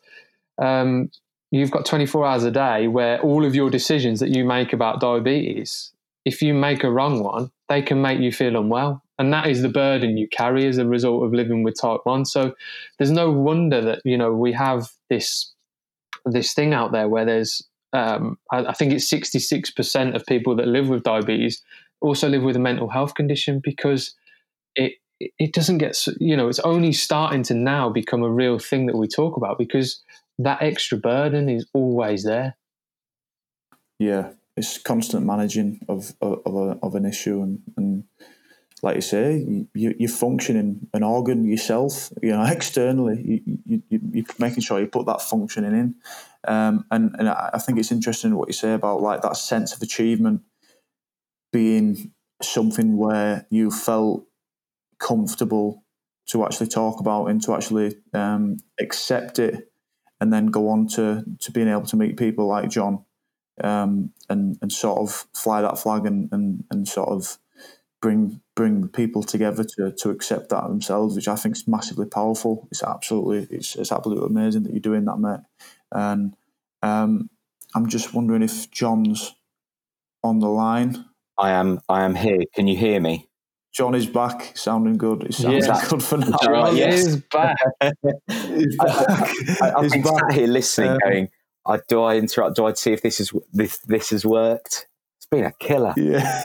[0.62, 1.10] um,
[1.52, 5.00] you've got 24 hours a day where all of your decisions that you make about
[5.00, 5.92] diabetes,
[6.24, 9.02] if you make a wrong one, they can make you feel unwell.
[9.18, 12.26] And that is the burden you carry as a result of living with type 1.
[12.26, 12.54] So
[12.98, 15.52] there's no wonder that, you know, we have this
[16.26, 17.62] this thing out there where there's
[17.94, 21.64] um, I, I think it's 66% of people that live with diabetes
[22.02, 24.14] also live with a mental health condition because
[24.76, 28.86] it it doesn't get you know it's only starting to now become a real thing
[28.88, 30.02] that we talk about because
[30.38, 32.58] that extra burden is always there
[33.98, 38.04] yeah it's constant managing of of, of, a, of an issue and, and
[38.82, 39.38] like you say
[39.74, 43.22] you, you're functioning an organ yourself you know externally.
[43.46, 45.96] You, you, you're making sure you put that functioning in.
[46.48, 49.82] Um, and, and I think it's interesting what you say about like that sense of
[49.82, 50.42] achievement
[51.52, 54.26] being something where you felt
[55.00, 55.84] comfortable
[56.28, 59.72] to actually talk about and to actually um, accept it
[60.20, 63.06] and then go on to, to being able to meet people like John
[63.64, 67.38] um, and, and sort of fly that flag and, and, and sort of
[68.02, 72.68] bring bring people together to, to accept that themselves, which I think is massively powerful.
[72.72, 75.40] It's absolutely it's, it's absolutely amazing that you're doing that, mate.
[75.92, 76.36] And
[76.84, 77.30] um,
[77.74, 79.36] I'm just wondering if John's
[80.24, 81.06] on the line.
[81.38, 81.82] I am.
[81.90, 82.40] I am here.
[82.54, 83.28] Can you hear me?
[83.74, 85.24] John is back, sounding good.
[85.24, 85.86] He's sounding Yeah.
[85.90, 86.38] good for now.
[86.42, 87.06] John yes.
[87.06, 87.58] is back.
[88.30, 89.30] He's back.
[89.62, 90.14] I, I've He's been back.
[90.30, 91.30] sat here listening, Um, going,
[91.66, 92.56] I, "Do I interrupt?
[92.56, 95.94] Do I see if this is this this has worked?" It's been a killer.
[95.98, 96.44] Yeah.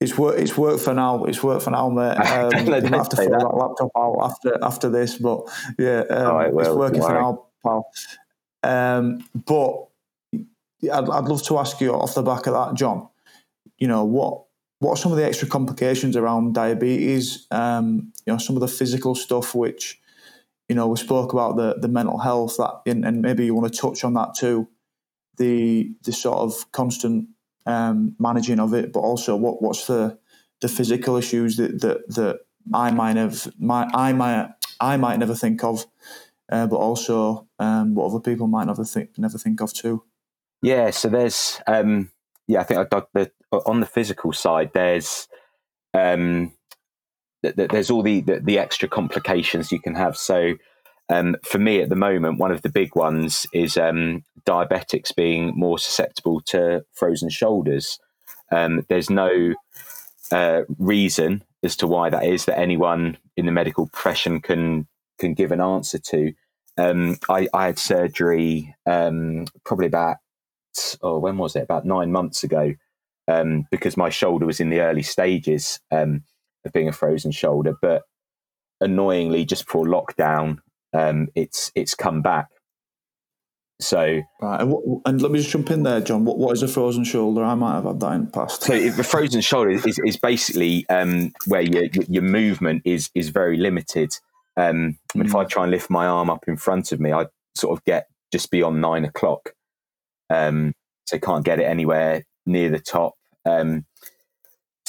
[0.00, 0.38] It's work.
[0.38, 1.24] It's work for now.
[1.24, 2.16] It's work for now, mate.
[2.18, 3.38] Um, you have to throw that.
[3.38, 5.42] that laptop out after after this, but
[5.78, 7.86] yeah, um, Oh, it it's working for now, pal.
[8.62, 9.86] Um, but
[10.34, 13.08] I'd, I'd love to ask you off the back of that, John.
[13.78, 14.42] You know what?
[14.80, 17.46] What are some of the extra complications around diabetes?
[17.50, 19.98] Um, you know, some of the physical stuff, which
[20.68, 23.72] you know we spoke about the the mental health that, and, and maybe you want
[23.72, 24.68] to touch on that too.
[25.36, 27.28] The the sort of constant
[27.66, 30.18] um, managing of it, but also what what's the
[30.60, 32.40] the physical issues that that, that
[32.72, 34.50] I might have my I might
[34.80, 35.86] I might never think of,
[36.50, 40.04] uh, but also um, what other people might never think never think of too.
[40.62, 42.10] Yeah, so there's um
[42.46, 45.28] yeah, I think I the on the physical side there's
[45.92, 46.52] um
[47.44, 50.16] th- th- there's all the, the the extra complications you can have.
[50.16, 50.54] So
[51.10, 55.54] um for me at the moment one of the big ones is um diabetics being
[55.56, 58.00] more susceptible to frozen shoulders.
[58.52, 59.54] Um there's no
[60.32, 64.86] uh, reason as to why that is that anyone in the medical profession can
[65.18, 66.32] can give an answer to.
[66.76, 70.18] Um, I, I had surgery um, probably about
[71.02, 72.74] oh when was it about nine months ago
[73.28, 75.80] um, because my shoulder was in the early stages
[76.64, 78.02] of being a frozen shoulder, but
[78.80, 80.58] annoyingly just before lockdown
[80.94, 82.48] um, it's it's come back.
[83.80, 86.24] So Right, and, what, and let me just jump in there, John.
[86.24, 87.42] What what is a frozen shoulder?
[87.44, 88.62] I might have had that in the past.
[88.62, 93.56] So the frozen shoulder is, is basically um, where your your movement is is very
[93.56, 94.16] limited.
[94.56, 97.26] Um, mean, If I try and lift my arm up in front of me, I
[97.56, 99.52] sort of get just beyond nine o'clock.
[100.30, 100.74] Um,
[101.06, 103.14] so can't get it anywhere near the top.
[103.44, 103.84] Um,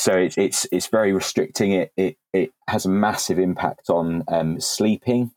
[0.06, 1.72] so it's it's it's very restricting.
[1.72, 5.32] It it it has a massive impact on um, sleeping.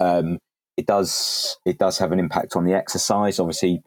[0.00, 0.38] Um,
[0.78, 3.38] it does it does have an impact on the exercise.
[3.38, 3.82] Obviously,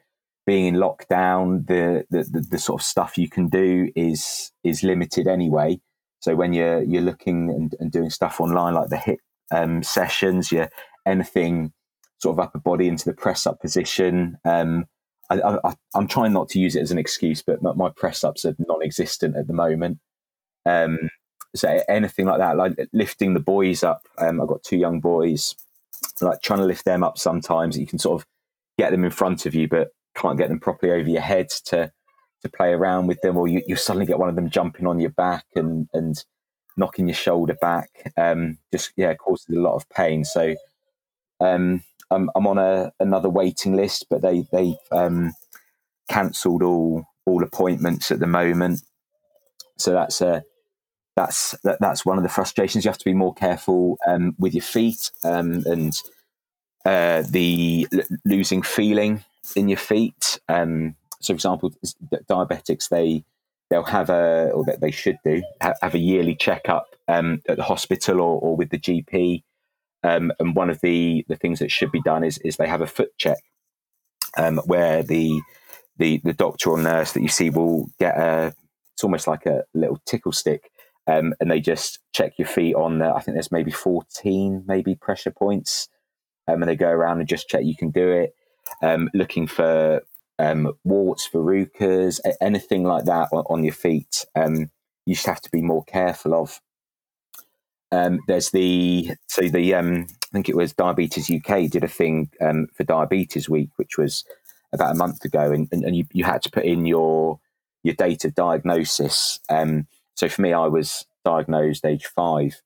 [0.45, 4.84] being in lockdown, the, the the the sort of stuff you can do is is
[4.84, 5.80] limited anyway.
[6.19, 9.17] So when you're you're looking and, and doing stuff online like the HIIT
[9.52, 10.69] um, sessions, you're
[11.08, 11.73] anything
[12.19, 14.38] sort of upper body into the press up position.
[14.45, 14.86] Um,
[15.30, 18.46] I, I'm trying not to use it as an excuse, but my, my press ups
[18.46, 20.00] are non-existent at the moment.
[20.65, 21.10] Um,
[21.56, 24.02] so anything like that, like lifting the boys up.
[24.18, 25.56] Um, I've got two young boys,
[26.22, 27.18] like trying to lift them up.
[27.18, 28.28] Sometimes you can sort of
[28.78, 31.92] get them in front of you, but can't get them properly over your head to
[32.42, 35.00] to play around with them, or you, you suddenly get one of them jumping on
[35.00, 36.24] your back and and
[36.78, 38.12] knocking your shoulder back.
[38.18, 40.24] Um, just yeah, causes a lot of pain.
[40.24, 40.56] So
[41.39, 45.34] um, I'm, I'm on a another waiting list, but they they um,
[46.10, 48.82] cancelled all all appointments at the moment.
[49.78, 50.43] So that's a
[51.15, 52.86] that's that, that's one of the frustrations.
[52.86, 56.02] You have to be more careful um, with your feet um, and
[56.86, 59.24] uh, the l- losing feeling
[59.56, 60.39] in your feet.
[60.48, 61.74] Um, so, for example,
[62.30, 63.24] diabetics they
[63.69, 67.58] they'll have a or that they should do ha- have a yearly checkup um, at
[67.58, 69.43] the hospital or, or with the GP.
[70.04, 72.82] Um, and one of the, the things that should be done is is they have
[72.82, 73.40] a foot check
[74.38, 75.42] um, where the
[75.98, 78.54] the the doctor or nurse that you see will get a
[78.94, 80.72] it's almost like a little tickle stick
[81.08, 84.96] um, and they just check your feet on the, I think there's maybe 14 maybe
[84.96, 85.90] pressure points
[86.48, 88.36] um, and they go around and just check you can do it.
[88.82, 90.04] Um, looking for
[90.38, 94.26] um, warts verrucas anything like that on, on your feet
[95.10, 96.62] you just have to be more careful of
[97.91, 102.30] um, there's the so the um, I think it was Diabetes UK did a thing
[102.41, 104.23] um, for Diabetes Week, which was
[104.71, 107.39] about a month ago, and, and, and you, you had to put in your
[107.84, 109.39] your date of diagnosis.
[109.49, 112.62] Um, so for me, I was diagnosed age five,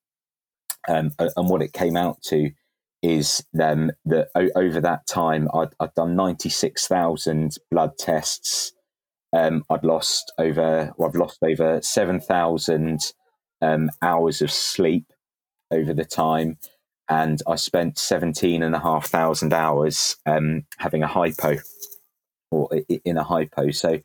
[0.89, 2.51] um, and what it came out to
[3.01, 8.73] is um, that o- over that time, I'd, I'd done ninety six thousand blood tests.
[9.33, 13.13] I'd lost over, well, I've lost over seven thousand
[13.61, 15.12] um, hours of sleep
[15.73, 16.57] over the time.
[17.09, 21.57] And I spent 17 and a half thousand hours um, having a hypo
[22.51, 22.69] or
[23.03, 23.71] in a hypo.
[23.71, 23.99] So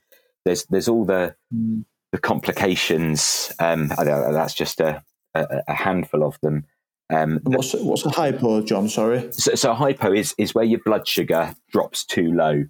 [0.45, 1.85] there's there's all the Mm.
[2.13, 3.53] the complications.
[3.59, 5.03] Um, I don't know, that's just a,
[5.35, 6.65] a, a handful of them.
[7.11, 8.89] Um, What's what's a hypo, John?
[8.89, 9.33] Sorry.
[9.33, 12.65] so, so hypo is is where your blood sugar drops too low.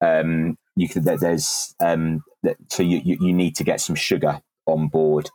[0.00, 2.24] Um, you can there, there's um,
[2.70, 5.30] so you, you you need to get some sugar on board.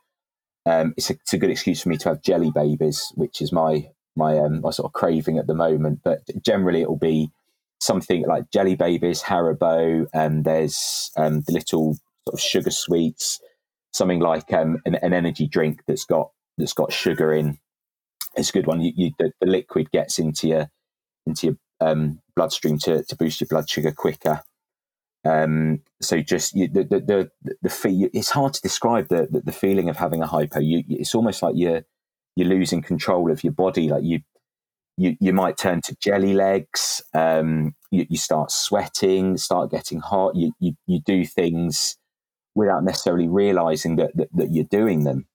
[0.65, 3.51] Um, it's a, it's a good excuse for me to have jelly babies, which is
[3.51, 6.01] my my um, my sort of craving at the moment.
[6.03, 7.31] But generally, it will be
[7.79, 11.97] something like jelly babies, Haribo, and there's um, the little
[12.27, 13.39] sort of sugar sweets.
[13.91, 17.59] something like um, an, an, energy drink that's got that's got sugar in
[18.35, 18.81] It's a good one.
[18.81, 20.69] You, you the, the, liquid gets into your
[21.25, 24.41] into your um, bloodstream to, to boost your blood sugar quicker.
[25.25, 26.99] Um, so just you, the the
[27.41, 30.59] the, the feel, it's hard to describe the, the, the feeling of having a hypo.
[30.59, 31.83] You, it's almost like you're
[32.35, 33.89] you're losing control of your body.
[33.89, 34.21] Like you
[34.97, 37.01] you you might turn to jelly legs.
[37.13, 40.35] Um, you, you start sweating, start getting hot.
[40.35, 41.97] You you you do things
[42.55, 45.27] without necessarily realizing that that, that you're doing them.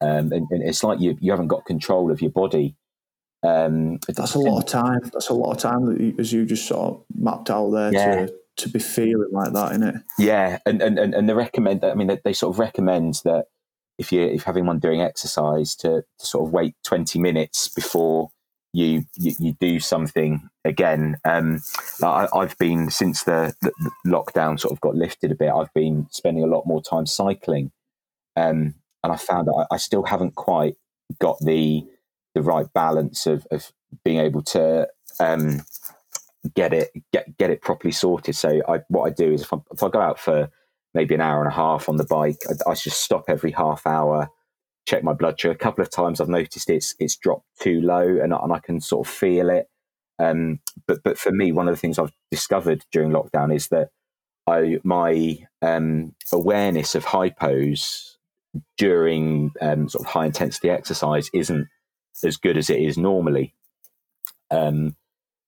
[0.00, 2.76] Um, and, and, it's like you you haven't got control of your body.
[3.42, 5.00] Um, That's a lot of time.
[5.12, 7.92] That's a lot of time that you, as you just sort of mapped out there
[7.92, 8.26] yeah.
[8.26, 9.96] to to be feeling like that, isn't it?
[10.18, 11.92] Yeah, and and and, and they recommend that.
[11.92, 13.46] I mean, they, they sort of recommend that
[13.98, 18.30] if you if having one doing exercise to, to sort of wait twenty minutes before
[18.72, 21.16] you you, you do something again.
[21.24, 21.62] Um,
[22.02, 23.72] I, have been since the, the,
[24.06, 25.50] lockdown sort of got lifted a bit.
[25.50, 27.72] I've been spending a lot more time cycling,
[28.36, 30.76] um, and I found that I, I, still haven't quite
[31.18, 31.84] got the
[32.34, 33.72] the right balance of, of
[34.04, 34.88] being able to
[35.20, 35.62] um,
[36.54, 38.36] get it get get it properly sorted.
[38.36, 40.50] So I, what I do is if I, if I go out for
[40.94, 43.86] maybe an hour and a half on the bike, I, I just stop every half
[43.86, 44.30] hour
[44.86, 45.52] check my blood sugar.
[45.52, 48.80] A couple of times I've noticed it's it's dropped too low, and, and I can
[48.80, 49.68] sort of feel it.
[50.18, 53.90] Um, but but for me, one of the things I've discovered during lockdown is that
[54.46, 58.16] I my um, awareness of hypos
[58.78, 61.68] during um, sort of high intensity exercise isn't
[62.24, 63.54] as good as it is normally.
[64.50, 64.96] Um,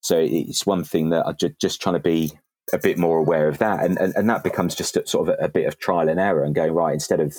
[0.01, 2.33] so it's one thing that I'm just, trying to be
[2.73, 5.37] a bit more aware of that, and and, and that becomes just a, sort of
[5.39, 7.37] a, a bit of trial and error and going right instead of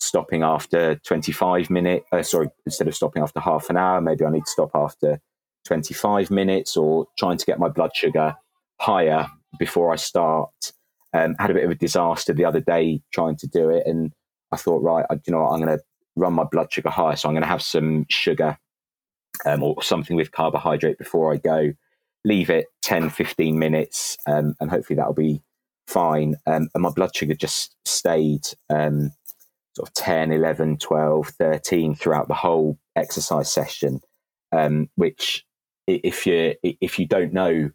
[0.00, 2.06] stopping after 25 minutes.
[2.12, 5.20] Uh, sorry, instead of stopping after half an hour, maybe I need to stop after
[5.66, 8.36] 25 minutes or trying to get my blood sugar
[8.80, 9.26] higher
[9.58, 10.72] before I start.
[11.14, 14.12] Um, had a bit of a disaster the other day trying to do it, and
[14.52, 15.84] I thought, right, I, you know, what, I'm going to
[16.16, 18.58] run my blood sugar higher, so I'm going to have some sugar
[19.46, 21.72] um, or something with carbohydrate before I go.
[22.24, 25.42] Leave it 10, 15 minutes, um, and hopefully that'll be
[25.86, 26.36] fine.
[26.46, 29.12] Um, and my blood sugar just stayed um,
[29.74, 34.00] sort of 10, 11, 12, 13 throughout the whole exercise session,
[34.52, 35.46] um, which
[35.86, 37.70] if you if you don't know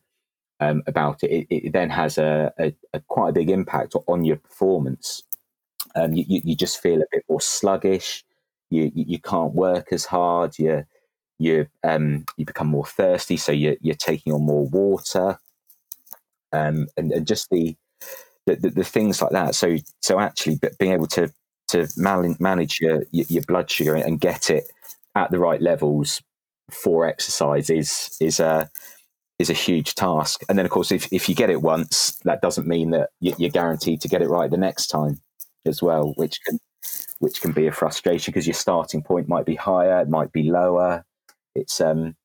[0.60, 4.24] um, about it, it, it, then has a, a, a, quite a big impact on
[4.24, 5.24] your performance.
[5.96, 8.24] Um, you, you, just feel a bit more sluggish.
[8.70, 10.58] You, you, you can't work as hard.
[10.58, 10.86] You
[11.44, 15.40] you um, you become more thirsty, so you're you're taking on more water,
[16.52, 17.76] um, and, and just the
[18.46, 19.56] the, the, the things like that.
[19.56, 21.32] So so actually, being able to
[21.70, 21.88] to
[22.40, 24.66] manage your, your blood sugar and get it
[25.16, 26.22] at the right levels
[26.72, 28.70] for exercise is is a
[29.40, 30.44] is a huge task.
[30.48, 33.50] And then, of course, if, if you get it once, that doesn't mean that you're
[33.50, 35.20] guaranteed to get it right the next time
[35.66, 36.60] as well, which can
[37.20, 40.44] which can be a frustration because your starting point might be higher, it might be
[40.44, 41.06] lower.
[41.56, 42.16] It's um,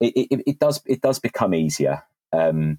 [0.00, 2.02] it, it, it does it does become easier,
[2.32, 2.78] um,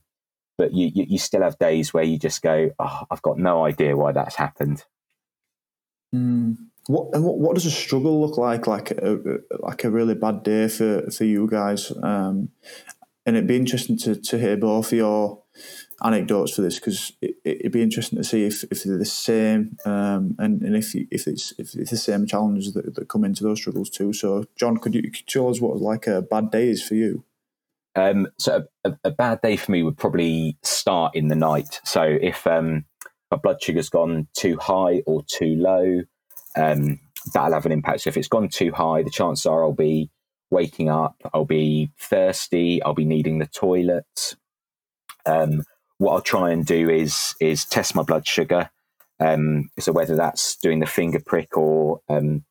[0.57, 3.65] but you, you you still have days where you just go, oh, I've got no
[3.65, 4.83] idea why that's happened.
[6.13, 6.57] Mm.
[6.87, 8.67] What and what, what does a struggle look like?
[8.67, 11.91] Like a, like a really bad day for for you guys.
[12.03, 12.49] Um,
[13.25, 15.43] and it'd be interesting to to hear both your
[16.03, 19.77] anecdotes for this because it, would be interesting to see if, if they're the same
[19.85, 23.43] um, and, and if if it's if it's the same challenges that, that come into
[23.43, 24.13] those struggles too.
[24.13, 27.23] So, John, could you tell us what like a bad day is for you?
[27.95, 31.81] Um, so, a, a, bad day for me would probably start in the night.
[31.83, 32.85] So, if um,
[33.31, 36.03] my blood sugar's gone too high or too low,
[36.55, 36.99] um,
[37.33, 38.01] that'll have an impact.
[38.01, 40.09] So if it's gone too high, the chances are I'll be
[40.49, 44.35] waking up, I'll be thirsty, I'll be needing the toilet.
[45.25, 45.63] Um,
[45.97, 48.69] what I'll try and do is is test my blood sugar.
[49.19, 52.45] Um, so whether that's doing the finger prick or um,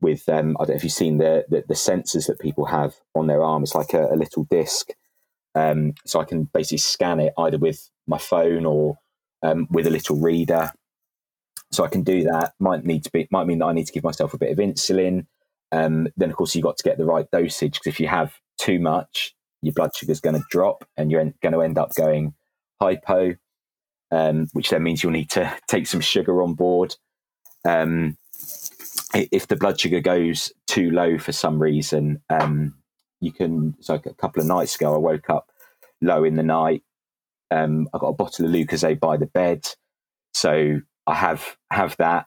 [0.00, 2.96] with um, I don't know if you've seen the, the, the sensors that people have
[3.14, 3.62] on their arm.
[3.62, 4.90] It's like a, a little disc,
[5.54, 8.98] um, so I can basically scan it either with my phone or
[9.42, 10.72] um, with a little reader.
[11.70, 12.54] So I can do that.
[12.58, 14.58] Might need to be might mean that I need to give myself a bit of
[14.58, 15.26] insulin.
[15.70, 18.34] Um, then of course you've got to get the right dosage because if you have
[18.56, 21.94] too much, your blood sugar is going to drop and you're going to end up
[21.94, 22.34] going
[22.80, 23.36] hypo,
[24.10, 26.96] um, which then means you'll need to take some sugar on board.
[27.66, 28.16] Um,
[29.14, 32.74] if the blood sugar goes too low for some reason, um,
[33.20, 33.74] you can.
[33.80, 35.50] So a couple of nights ago, I woke up
[36.00, 36.82] low in the night,
[37.50, 39.66] um, I've got a bottle of Lucozade by the bed,
[40.34, 42.26] so I have have that.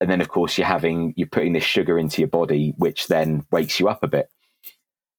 [0.00, 3.44] And then, of course, you're having you're putting this sugar into your body, which then
[3.50, 4.28] wakes you up a bit.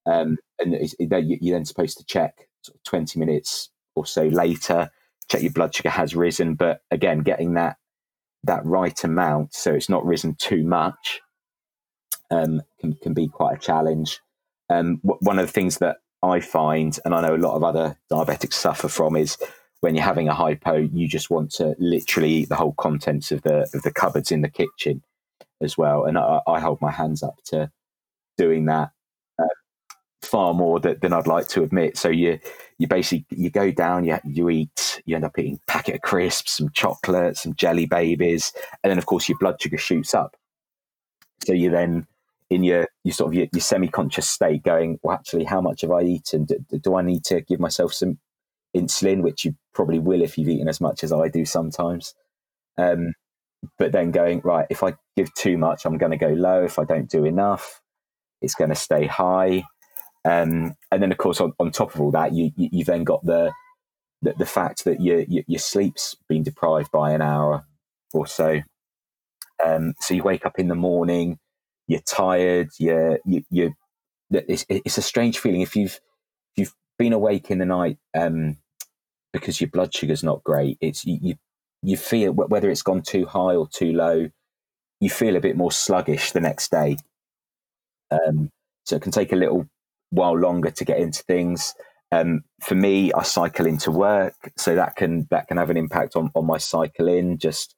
[0.06, 3.70] Um, and you're then supposed to check sort of 20 minutes
[4.06, 4.90] so later,
[5.30, 6.56] check your blood sugar has risen.
[6.56, 7.78] But again, getting that
[8.44, 11.20] that right amount so it's not risen too much
[12.32, 14.20] um, can, can be quite a challenge.
[14.70, 17.64] Um, w- one of the things that I find, and I know a lot of
[17.64, 19.38] other diabetics suffer from, is
[19.82, 23.42] when you're having a hypo, you just want to literally eat the whole contents of
[23.44, 25.02] the of the cupboards in the kitchen
[25.62, 26.06] as well.
[26.06, 27.72] And I, I hold my hands up to
[28.38, 28.92] doing that
[29.42, 29.48] uh,
[30.22, 31.98] far more that, than I'd like to admit.
[31.98, 32.40] So you
[32.80, 36.02] you basically you go down, you you eat, you end up eating a packet of
[36.02, 38.54] crisps, some chocolate, some jelly babies,
[38.84, 40.36] and then of course your blood sugar shoots up.
[41.46, 42.08] So you then
[42.50, 45.92] in your your sort of your, your semi-conscious state going well actually how much have
[45.92, 46.46] i eaten?
[46.46, 48.18] Do, do, i need to give myself some
[48.76, 49.22] insulin?
[49.22, 52.16] Which you probably will if you've eaten as much as i do sometimes.
[52.78, 53.14] Um,
[53.78, 56.64] but then going right if i give too much i'm going to go low.
[56.64, 57.82] If i don't do enough
[58.42, 59.66] it's going to stay high
[60.26, 63.04] um, and then of course on, on top of all that you, you have then
[63.04, 63.52] got the,
[64.22, 67.66] the, the fact that your, your, your sleep's been deprived by an hour
[68.14, 68.62] or so
[69.64, 71.40] um, so you wake up in the morning
[71.90, 73.74] you're tired, you're, you, you
[74.32, 76.00] it's, it's a strange feeling if you've
[76.56, 78.58] if you've been awake in the night um,
[79.34, 80.78] because your blood sugar's not great.
[80.82, 81.36] It's you, you
[81.82, 84.30] you feel whether it's gone too high or too low,
[85.00, 86.98] you feel a bit more sluggish the next day.
[88.12, 88.52] Um,
[88.86, 89.68] so it can take a little
[90.10, 91.74] while longer to get into things.
[92.12, 96.16] Um, for me, I cycle into work, so that can that can have an impact
[96.16, 97.38] on on my cycle in.
[97.38, 97.76] Just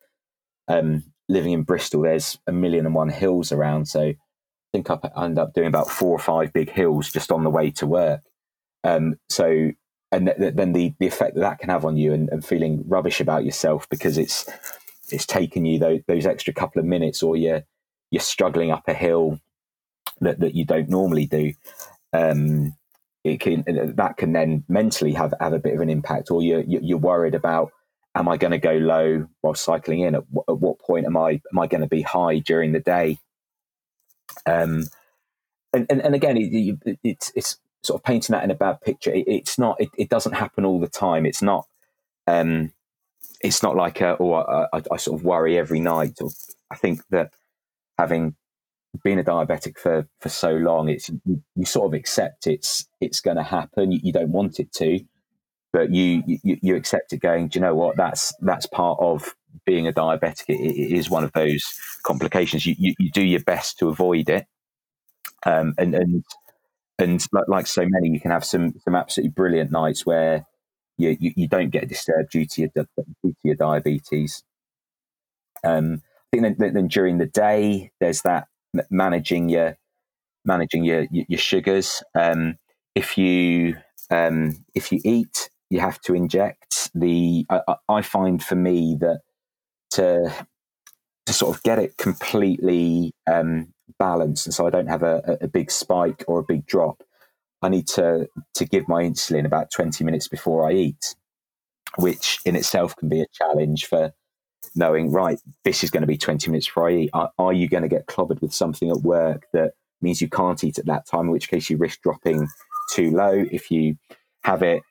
[0.68, 3.88] um, living in Bristol, there's a million and one hills around.
[3.88, 4.16] So I
[4.74, 7.72] think I end up doing about four or five big hills just on the way
[7.72, 8.22] to work.
[8.84, 9.72] Um, so,
[10.12, 12.84] and th- then the, the effect that that can have on you and, and, feeling
[12.88, 14.50] rubbish about yourself because it's
[15.12, 17.64] it's taken you those, those extra couple of minutes or you're
[18.10, 19.40] you're struggling up a hill
[20.20, 21.54] that, that you don't normally do.
[22.14, 22.76] Um,
[23.24, 23.64] it can
[23.96, 27.36] that can then mentally have have a bit of an impact, or you're you're worried
[27.36, 27.72] about
[28.16, 30.16] am I going to go low while cycling in?
[30.16, 32.80] At, w- at what point am I am I going to be high during the
[32.80, 33.20] day?
[34.46, 34.86] Um,
[35.74, 38.82] and, and, and again, it, it, it's it's sort of painting that in a bad
[38.82, 39.12] picture.
[39.12, 39.80] It, it's not.
[39.98, 41.26] It, doesn't happen all the time.
[41.26, 41.68] It's not.
[42.28, 42.74] Um,
[43.42, 46.20] it's not like a, or oh, I, I, sort of worry every night.
[46.22, 46.30] Or
[46.70, 47.32] I think that
[47.98, 48.36] having
[49.04, 53.22] been a diabetic for for so long, it's you, you sort of accept it's it's
[53.22, 53.92] going to happen.
[53.92, 55.00] You, you, don't want it to,
[55.72, 57.96] but you, you, you accept it going do you know what?
[57.98, 59.34] That's that's part of
[59.66, 60.46] being a diabetic.
[60.50, 61.64] It, it is one of those
[62.04, 62.66] complications.
[62.66, 64.46] You, you, you do your best to avoid it
[65.46, 66.24] um, and and
[67.00, 70.46] and like, like, so many you can have some some absolutely brilliant nights where
[70.98, 74.44] you, you, you don't get disturbed due to your, due to your diabetes.
[75.64, 78.48] Um, I think then, then during the day there's that
[78.90, 79.78] managing your
[80.46, 82.58] managing your, your sugars um,
[82.96, 83.76] if you
[84.10, 87.46] um, if you eat you have to inject the.
[87.50, 89.22] I, I find for me that
[89.92, 90.48] to
[91.26, 95.48] to sort of get it completely um, balanced, and so I don't have a, a
[95.48, 97.04] big spike or a big drop.
[97.62, 101.16] I need to to give my insulin about twenty minutes before I eat,
[101.98, 104.14] which in itself can be a challenge for
[104.76, 107.10] knowing right this is going to be 20 minutes I eat.
[107.14, 110.64] Are, are, you going to get clobbered with something at work that means you can't
[110.64, 112.48] eat at that time, in which case you risk dropping
[112.92, 113.46] too low.
[113.52, 113.98] If you
[114.44, 114.82] have it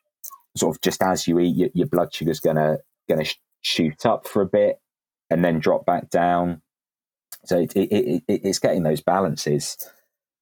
[0.55, 2.77] sort of just as you eat, your, your blood sugar's gonna
[3.09, 4.79] gonna sh- shoot up for a bit
[5.29, 6.61] and then drop back down.
[7.45, 9.77] So it, it, it, it's getting those balances.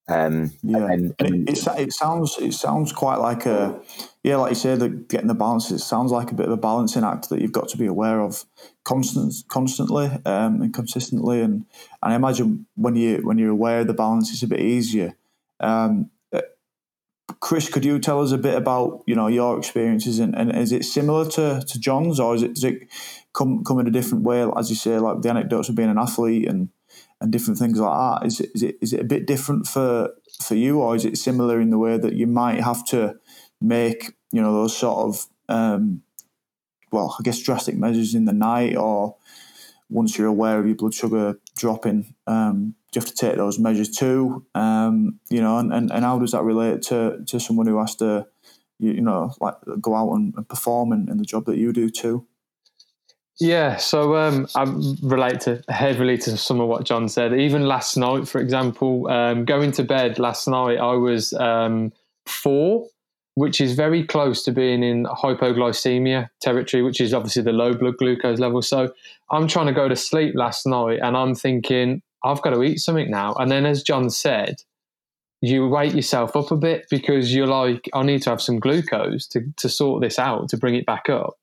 [0.09, 3.79] Um, yeah, and, and it, it, sounds it sounds quite like a
[4.23, 5.69] yeah, like you said, that getting the balance.
[5.69, 8.19] It sounds like a bit of a balancing act that you've got to be aware
[8.19, 8.43] of
[8.83, 11.41] constant, constantly um, and consistently.
[11.41, 11.65] And,
[12.01, 15.15] and I imagine when you when you're aware of the balance, it's a bit easier.
[15.59, 16.09] Um,
[17.39, 20.71] Chris, could you tell us a bit about you know your experiences and, and is
[20.71, 22.87] it similar to, to John's or is it does it
[23.33, 24.49] come come in a different way?
[24.57, 26.69] As you say, like the anecdotes of being an athlete and
[27.21, 28.27] and different things like that.
[28.27, 30.11] Is it is it is it a bit different for
[30.41, 33.19] for you or is it similar in the way that you might have to
[33.61, 36.03] make you know those sort of um,
[36.91, 39.15] well, I guess drastic measures in the night or
[39.89, 43.89] once you're aware of your blood sugar dropping, um, you have to take those measures
[43.89, 44.45] too.
[44.55, 47.95] Um, you know, and, and, and how does that relate to, to someone who has
[47.95, 48.27] to,
[48.79, 51.73] you, you know, like go out and, and perform in, in, the job that you
[51.73, 52.27] do too?
[53.39, 54.63] Yeah, so um, I
[55.01, 57.33] relate to heavily to some of what John said.
[57.33, 61.93] Even last night, for example, um, going to bed last night, I was um,
[62.25, 62.89] four
[63.39, 67.95] which is very close to being in hypoglycemia territory, which is obviously the low blood
[67.97, 68.61] glucose level.
[68.61, 68.91] So
[69.31, 72.79] I'm trying to go to sleep last night and I'm thinking, I've got to eat
[72.79, 73.33] something now.
[73.35, 74.63] And then, as John said,
[75.41, 79.25] you wake yourself up a bit because you're like, I need to have some glucose
[79.27, 81.37] to, to sort this out, to bring it back up.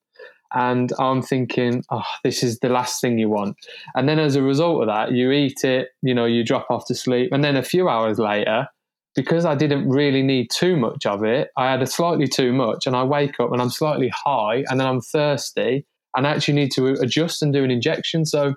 [0.55, 3.57] And I'm thinking, oh, this is the last thing you want.
[3.95, 6.87] And then as a result of that, you eat it, you know, you drop off
[6.87, 7.31] to sleep.
[7.33, 8.69] And then a few hours later,
[9.15, 12.87] because I didn't really need too much of it, I had a slightly too much,
[12.87, 16.55] and I wake up and I'm slightly high, and then I'm thirsty, and I actually
[16.55, 18.27] need to adjust and do an injection.
[18.27, 18.55] So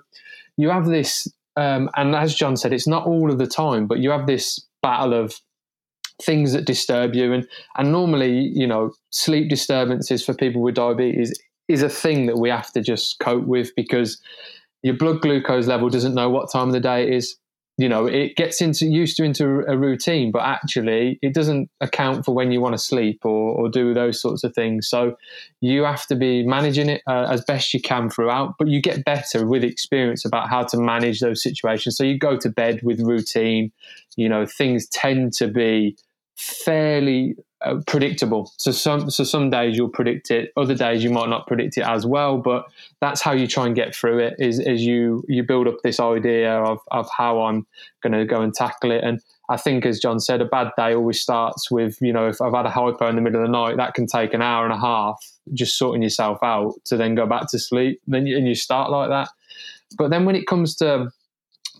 [0.56, 1.26] you have this,
[1.56, 4.64] um, and as John said, it's not all of the time, but you have this
[4.82, 5.34] battle of
[6.22, 11.32] things that disturb you, and and normally, you know, sleep disturbances for people with diabetes
[11.70, 14.20] is a thing that we have to just cope with because
[14.82, 17.36] your blood glucose level doesn't know what time of the day it is.
[17.76, 22.26] You know, it gets into used to into a routine, but actually it doesn't account
[22.26, 24.86] for when you want to sleep or, or do those sorts of things.
[24.86, 25.16] So
[25.62, 29.04] you have to be managing it uh, as best you can throughout, but you get
[29.06, 31.96] better with experience about how to manage those situations.
[31.96, 33.72] So you go to bed with routine.
[34.14, 35.96] You know, things tend to be
[36.40, 38.50] fairly uh, predictable.
[38.56, 41.84] So some so some days you'll predict it, other days you might not predict it
[41.84, 42.38] as well.
[42.38, 42.64] But
[43.00, 44.34] that's how you try and get through it.
[44.38, 47.66] Is is you you build up this idea of of how I'm
[48.02, 49.04] going to go and tackle it.
[49.04, 49.20] And
[49.50, 52.54] I think, as John said, a bad day always starts with you know if I've
[52.54, 54.72] had a hypo in the middle of the night, that can take an hour and
[54.72, 55.18] a half
[55.52, 58.00] just sorting yourself out to then go back to sleep.
[58.06, 59.28] Then you, and you start like that.
[59.98, 61.10] But then when it comes to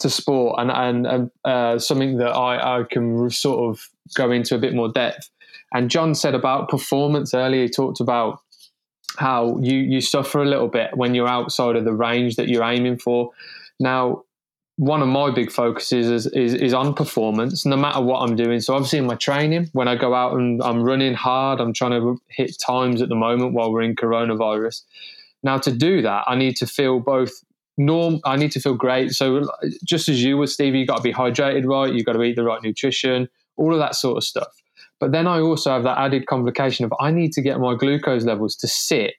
[0.00, 0.70] to sport and
[1.06, 5.30] and uh, something that I, I can sort of go into a bit more depth
[5.72, 7.62] and John said about performance earlier.
[7.62, 8.40] He talked about
[9.18, 12.64] how you you suffer a little bit when you're outside of the range that you're
[12.64, 13.30] aiming for.
[13.78, 14.24] Now,
[14.76, 18.60] one of my big focuses is, is, is on performance, no matter what I'm doing.
[18.60, 21.90] So obviously in my training, when I go out and I'm running hard, I'm trying
[21.92, 24.82] to hit times at the moment while we're in coronavirus.
[25.42, 27.44] Now to do that, I need to feel both
[27.80, 28.20] norm.
[28.24, 29.12] I need to feel great.
[29.12, 29.48] So
[29.84, 31.92] just as you were, Stevie, you got to be hydrated right.
[31.92, 34.54] You got to eat the right nutrition, all of that sort of stuff.
[35.00, 38.24] But then I also have that added complication of I need to get my glucose
[38.24, 39.14] levels to sit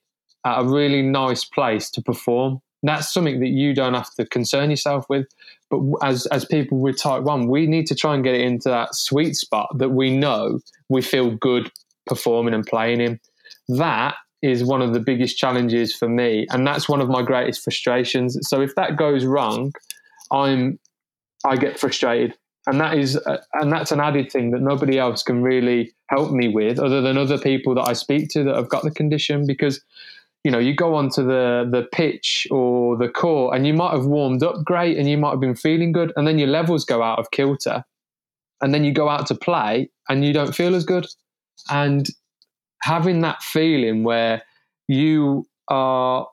[0.45, 2.62] at a really nice place to perform.
[2.84, 5.28] That's something that you don't have to concern yourself with.
[5.70, 8.70] But as as people with type one, we need to try and get it into
[8.70, 10.59] that sweet spot that we know
[10.89, 11.72] we feel good
[12.05, 13.20] performing and playing in.
[13.68, 17.63] That is one of the biggest challenges for me, and that's one of my greatest
[17.63, 18.37] frustrations.
[18.49, 19.73] So if that goes wrong,
[20.31, 20.79] I'm
[21.45, 22.37] I get frustrated.
[22.67, 26.31] And that is uh, and that's an added thing that nobody else can really help
[26.31, 29.47] me with other than other people that I speak to that have got the condition
[29.47, 29.81] because
[30.43, 34.05] you know you go onto the the pitch or the court and you might have
[34.05, 37.01] warmed up great and you might have been feeling good and then your levels go
[37.01, 37.83] out of kilter.
[38.63, 41.07] And then you go out to play and you don't feel as good.
[41.71, 42.07] And
[42.84, 44.41] having that feeling where
[44.88, 46.27] you are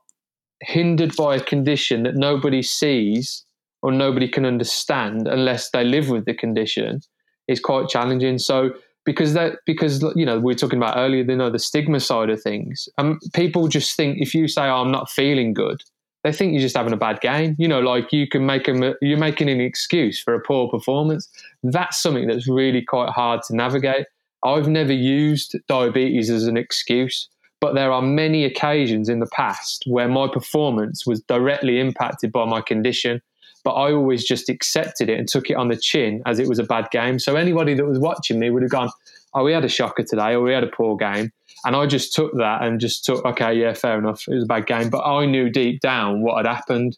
[0.62, 3.44] hindered by a condition that nobody sees
[3.82, 7.01] or nobody can understand unless they live with the condition
[7.46, 8.38] is quite challenging.
[8.38, 8.72] So
[9.05, 12.30] because that because you know we are talking about earlier, you know the stigma side
[12.30, 12.88] of things.
[12.99, 15.82] Um, people just think if you say oh, I'm not feeling good,
[16.24, 17.55] they think you're just having a bad game.
[17.59, 21.28] You know, like you can make them you're making an excuse for a poor performance.
[21.62, 24.07] That's something that's really quite hard to navigate.
[24.45, 27.28] I've never used diabetes as an excuse.
[27.61, 32.45] But there are many occasions in the past where my performance was directly impacted by
[32.45, 33.20] my condition
[33.64, 36.59] but I always just accepted it and took it on the chin as it was
[36.59, 37.18] a bad game.
[37.18, 38.91] So anybody that was watching me would have gone,
[39.34, 41.32] "Oh, we had a shocker today, or we had a poor game,"
[41.66, 44.47] and I just took that and just took, "Okay, yeah, fair enough, it was a
[44.47, 46.97] bad game," but I knew deep down what had happened.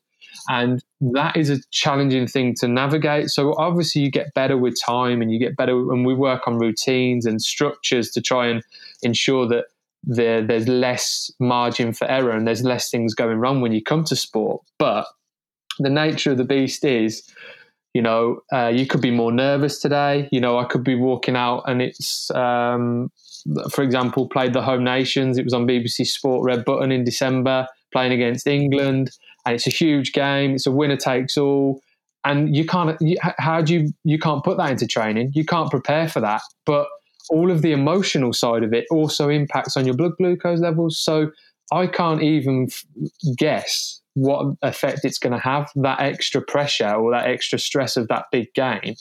[0.48, 3.30] And that is a challenging thing to navigate.
[3.30, 6.58] So obviously, you get better with time, and you get better, and we work on
[6.58, 8.62] routines and structures to try and
[9.02, 9.66] ensure that
[10.02, 14.04] there, there's less margin for error and there's less things going wrong when you come
[14.04, 14.62] to sport.
[14.78, 15.06] But
[15.78, 17.30] the nature of the beast is
[17.94, 21.36] you know uh, you could be more nervous today you know i could be walking
[21.36, 23.10] out and it's um,
[23.70, 27.66] for example played the home nations it was on bbc sport red button in december
[27.92, 29.10] playing against england
[29.44, 31.80] and it's a huge game it's a winner takes all
[32.24, 35.70] and you can't you, how do you you can't put that into training you can't
[35.70, 36.86] prepare for that but
[37.30, 41.30] all of the emotional side of it also impacts on your blood glucose levels so
[41.72, 42.68] i can't even
[43.36, 48.08] guess what effect it's going to have, that extra pressure or that extra stress of
[48.08, 48.94] that big game.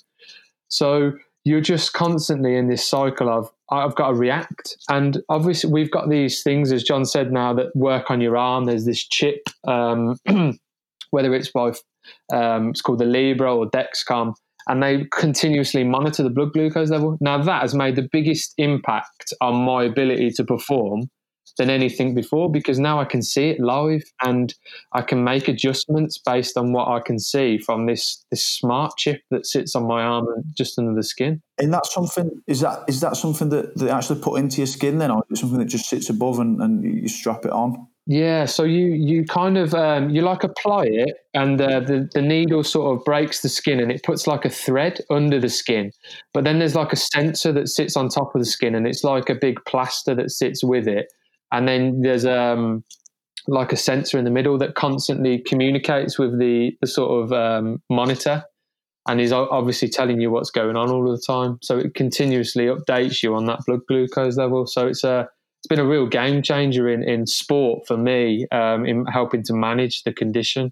[0.68, 1.14] So
[1.44, 4.76] you're just constantly in this cycle of I've got to react.
[4.90, 8.66] And obviously, we've got these things, as John said now, that work on your arm.
[8.66, 10.18] There's this chip, um,
[11.12, 11.74] whether it's by
[12.34, 14.34] um, it's called the Libre or Dexcom,
[14.68, 17.18] and they continuously monitor the blood glucose level.
[17.22, 21.10] Now that has made the biggest impact on my ability to perform
[21.58, 24.54] than anything before because now I can see it live and
[24.94, 29.22] I can make adjustments based on what I can see from this this smart chip
[29.32, 31.42] that sits on my arm and just under the skin.
[31.58, 34.98] And that's something is that is that something that they actually put into your skin
[34.98, 37.88] then, or is it something that just sits above and, and you strap it on?
[38.12, 42.24] Yeah, so you you kind of um, you like apply it, and uh, the the
[42.24, 45.92] needle sort of breaks the skin, and it puts like a thread under the skin.
[46.34, 49.04] But then there's like a sensor that sits on top of the skin, and it's
[49.04, 51.14] like a big plaster that sits with it.
[51.52, 52.84] And then there's um
[53.48, 57.82] like a sensor in the middle that constantly communicates with the the sort of um,
[57.90, 58.44] monitor,
[59.08, 61.58] and is obviously telling you what's going on all the time.
[61.62, 64.68] So it continuously updates you on that blood glucose level.
[64.68, 65.28] So it's a
[65.60, 69.54] it's been a real game changer in, in sport for me um, in helping to
[69.54, 70.72] manage the condition.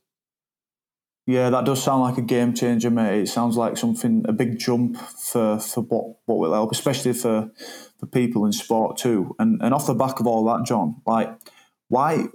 [1.28, 3.24] Yeah, that does sound like a game changer, mate.
[3.24, 7.52] It sounds like something a big jump for, for what what will help, especially for
[8.00, 9.36] for people in sport too.
[9.38, 11.30] And and off the back of all that, John, like
[11.90, 12.28] why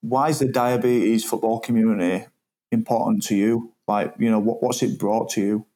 [0.00, 2.26] why is the diabetes football community
[2.72, 3.74] important to you?
[3.86, 5.66] Like, you know, what, what's it brought to you?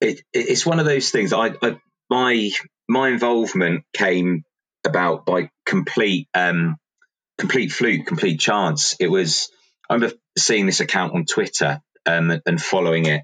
[0.00, 1.32] It, it's one of those things.
[1.32, 1.76] I, I
[2.08, 2.50] my
[2.88, 4.44] my involvement came
[4.84, 6.76] about by complete um,
[7.36, 8.94] complete fluke, complete chance.
[9.00, 9.50] It was
[9.88, 13.22] I remember seeing this account on Twitter um, and following it.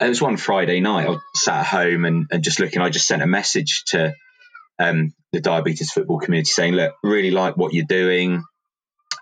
[0.00, 1.08] It was one Friday night.
[1.08, 2.82] I sat at home and, and just looking.
[2.82, 4.12] I just sent a message to
[4.78, 8.42] um, the diabetes football community saying, "Look, really like what you're doing.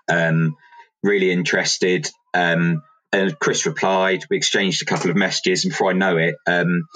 [0.09, 0.55] Um,
[1.03, 4.25] really interested." Um, and Chris replied.
[4.29, 6.87] We exchanged a couple of messages, and before I know it, um,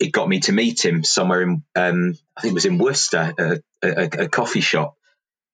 [0.00, 3.34] it got me to meet him somewhere in um, I think it was in Worcester,
[3.38, 4.94] a, a, a coffee shop.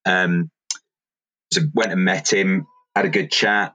[0.06, 0.50] Um,
[1.52, 2.66] so went and met him,
[3.00, 3.74] had a good chat,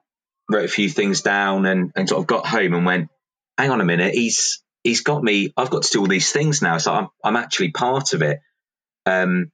[0.50, 3.10] wrote a few things down, and, and sort of got home and went,
[3.58, 5.52] "Hang on a minute, he's he's got me.
[5.58, 8.40] I've got to do all these things now, so I'm I'm actually part of it."
[9.06, 9.52] Um,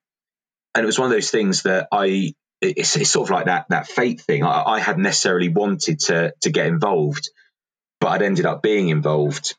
[0.73, 3.67] and it was one of those things that I it's, it's sort of like that
[3.69, 4.43] that fate thing.
[4.43, 7.29] I, I hadn't necessarily wanted to to get involved,
[7.99, 9.55] but I'd ended up being involved.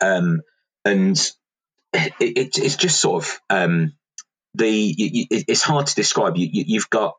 [0.00, 0.42] Um,
[0.84, 1.16] and
[1.92, 3.92] it, it, it's just sort of um,
[4.54, 6.36] the you, it's hard to describe.
[6.36, 7.14] You, you, have got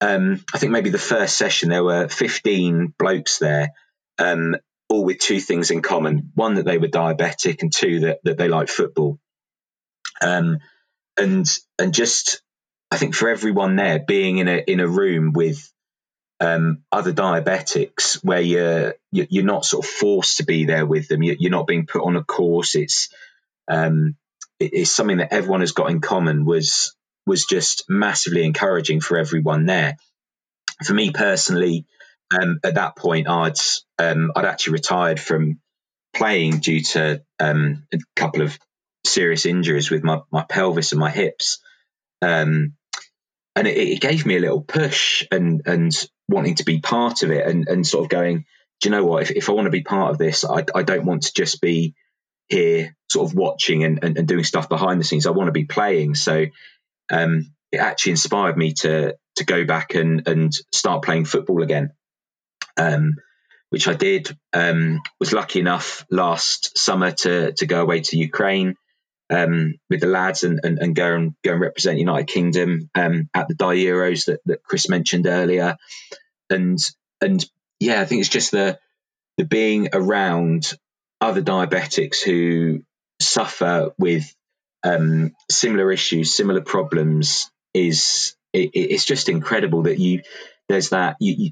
[0.00, 3.70] um, I think maybe the first session there were 15 blokes there,
[4.18, 4.56] um,
[4.88, 8.38] all with two things in common: one that they were diabetic, and two that that
[8.38, 9.18] they like football.
[10.20, 10.58] Um,
[11.16, 11.46] and
[11.78, 12.42] and just
[12.90, 15.70] I think for everyone there being in a in a room with
[16.40, 21.22] um, other diabetics where you're you're not sort of forced to be there with them.
[21.22, 22.74] You're not being put on a course.
[22.76, 23.08] It's
[23.68, 24.16] um,
[24.60, 26.44] it's something that everyone has got in common.
[26.44, 26.94] Was
[27.28, 29.96] was just massively encouraging for everyone there.
[30.84, 31.86] For me personally,
[32.30, 33.58] um, at that point, I'd
[33.98, 35.60] um, I'd actually retired from
[36.14, 38.58] playing due to um, a couple of
[39.06, 41.58] serious injuries with my, my pelvis and my hips.
[42.22, 42.74] Um,
[43.54, 45.92] and it, it, gave me a little push and and
[46.28, 48.44] wanting to be part of it and, and sort of going,
[48.80, 49.22] do you know what?
[49.22, 51.60] If, if I want to be part of this, I, I don't want to just
[51.60, 51.94] be
[52.48, 55.26] here sort of watching and, and, and doing stuff behind the scenes.
[55.26, 56.14] I want to be playing.
[56.14, 56.46] So
[57.10, 61.92] um, it actually inspired me to to go back and and start playing football again.
[62.76, 63.16] Um,
[63.70, 64.36] which I did.
[64.52, 68.76] Um, was lucky enough last summer to to go away to Ukraine
[69.30, 73.28] um, with the lads and, and, and, go and go and represent United Kingdom um,
[73.34, 75.76] at the Euros that, that Chris mentioned earlier,
[76.48, 76.78] and
[77.20, 77.44] and
[77.78, 78.78] yeah, I think it's just the
[79.36, 80.72] the being around
[81.20, 82.82] other diabetics who
[83.20, 84.34] suffer with
[84.84, 90.22] um, similar issues, similar problems is it, it's just incredible that you
[90.68, 91.50] there's that you, you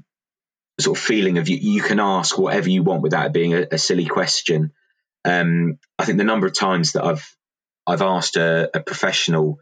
[0.79, 3.65] sort of feeling of you, you can ask whatever you want without it being a,
[3.71, 4.71] a silly question.
[5.25, 7.35] Um, I think the number of times that I've
[7.85, 9.59] I've asked a, a professional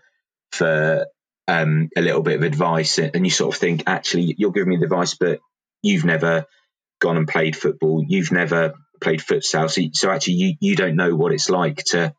[0.51, 1.05] for
[1.47, 4.77] um, a little bit of advice, and you sort of think, actually, you're giving me
[4.77, 5.39] the advice, but
[5.81, 6.45] you've never
[6.99, 11.15] gone and played football, you've never played futsal, so, so actually, you you don't know
[11.15, 12.13] what it's like to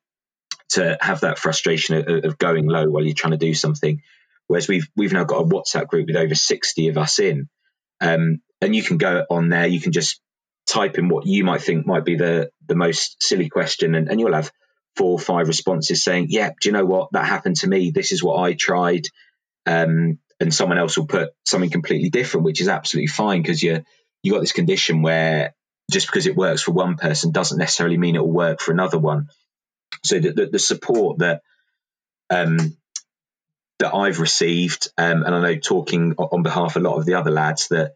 [0.70, 4.02] to have that frustration of, of going low while you're trying to do something.
[4.46, 7.48] Whereas we've we've now got a WhatsApp group with over sixty of us in,
[8.00, 10.20] um, and you can go on there, you can just
[10.66, 14.20] type in what you might think might be the the most silly question, and, and
[14.20, 14.52] you'll have
[14.96, 17.10] four or five responses saying, "Yeah, do you know what?
[17.12, 17.90] That happened to me.
[17.90, 19.06] This is what I tried."
[19.66, 23.82] Um, and someone else will put something completely different, which is absolutely fine because you
[24.22, 25.54] you got this condition where
[25.90, 28.98] just because it works for one person doesn't necessarily mean it will work for another
[28.98, 29.28] one.
[30.07, 31.42] So the, the, the support that
[32.30, 32.76] um,
[33.78, 37.14] that I've received, um, and I know talking on behalf of a lot of the
[37.14, 37.94] other lads that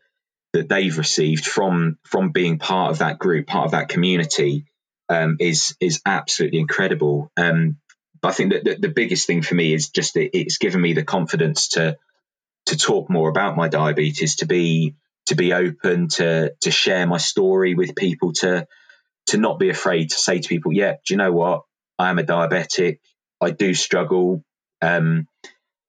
[0.53, 4.67] that they've received from from being part of that group, part of that community,
[5.09, 7.31] um, is is absolutely incredible.
[7.37, 7.77] Um,
[8.21, 10.81] but I think that the, the, biggest thing for me is just it, it's given
[10.81, 11.97] me the confidence to
[12.67, 14.97] to talk more about my diabetes, to be
[15.27, 18.67] to be open, to to share my story with people, to
[19.27, 21.63] to not be afraid to say to people, "Yeah, do you know what?
[22.01, 22.99] I am a diabetic.
[23.41, 24.45] I do struggle."
[24.83, 25.27] Um,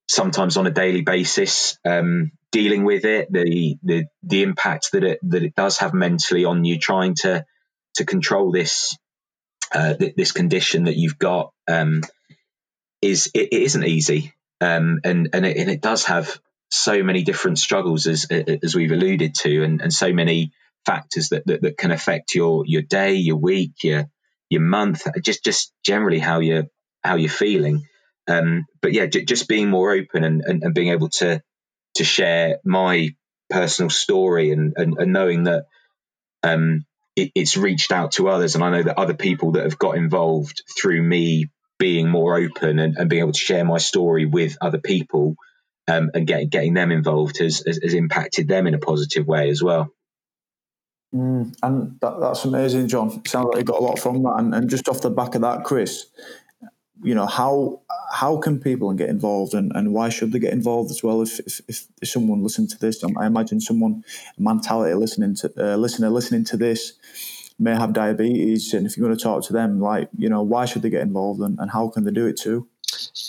[0.09, 1.80] sometimes on a daily basis.
[1.86, 6.45] Um, dealing with it, the the the impact that it that it does have mentally
[6.45, 7.45] on you, trying to
[7.95, 8.97] to control this
[9.74, 12.01] uh, this condition that you've got um,
[13.01, 16.39] is it, it isn't easy, um, and and it, and it does have
[16.70, 20.51] so many different struggles as as we've alluded to, and, and so many
[20.86, 24.09] factors that, that, that can affect your your day, your week, your
[24.52, 26.66] your month, just just generally how you're
[27.04, 27.88] how you're feeling.
[28.28, 31.41] Um, but yeah, j- just being more open and, and, and, being able to
[31.95, 33.10] to share my
[33.49, 35.66] personal story and, and, and knowing that
[36.43, 36.86] um,
[37.16, 39.95] it, it's reached out to others, and I know that other people that have got
[39.95, 41.47] involved through me
[41.80, 45.36] being more open and, and being able to share my story with other people
[45.88, 49.49] um, and getting getting them involved has, has, has impacted them in a positive way
[49.49, 49.89] as well.
[51.14, 53.26] Mm, and that, that's amazing, John.
[53.26, 54.36] Sounds like you got a lot from that.
[54.38, 56.05] And, and just off the back of that, Chris,
[57.03, 57.82] you know how
[58.14, 61.39] how can people get involved and, and why should they get involved as well if,
[61.39, 64.03] if, if someone listening to this i imagine someone
[64.38, 66.93] mentality listening to uh, listener listening to this
[67.57, 70.66] may have diabetes and if you're going to talk to them like you know why
[70.66, 72.68] should they get involved and, and how can they do it too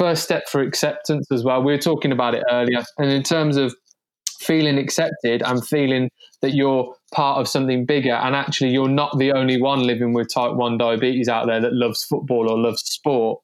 [0.03, 1.63] first step for acceptance as well.
[1.63, 3.75] We were talking about it earlier, and in terms of
[4.41, 9.31] feeling accepted and feeling that you're part of something bigger and actually you're not the
[9.31, 13.39] only one living with type 1 diabetes out there that loves football or loves sport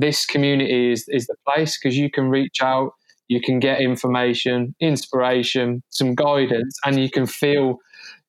[0.00, 2.92] this community is, is the place because you can reach out,
[3.28, 7.78] you can get information, inspiration, some guidance, and you can feel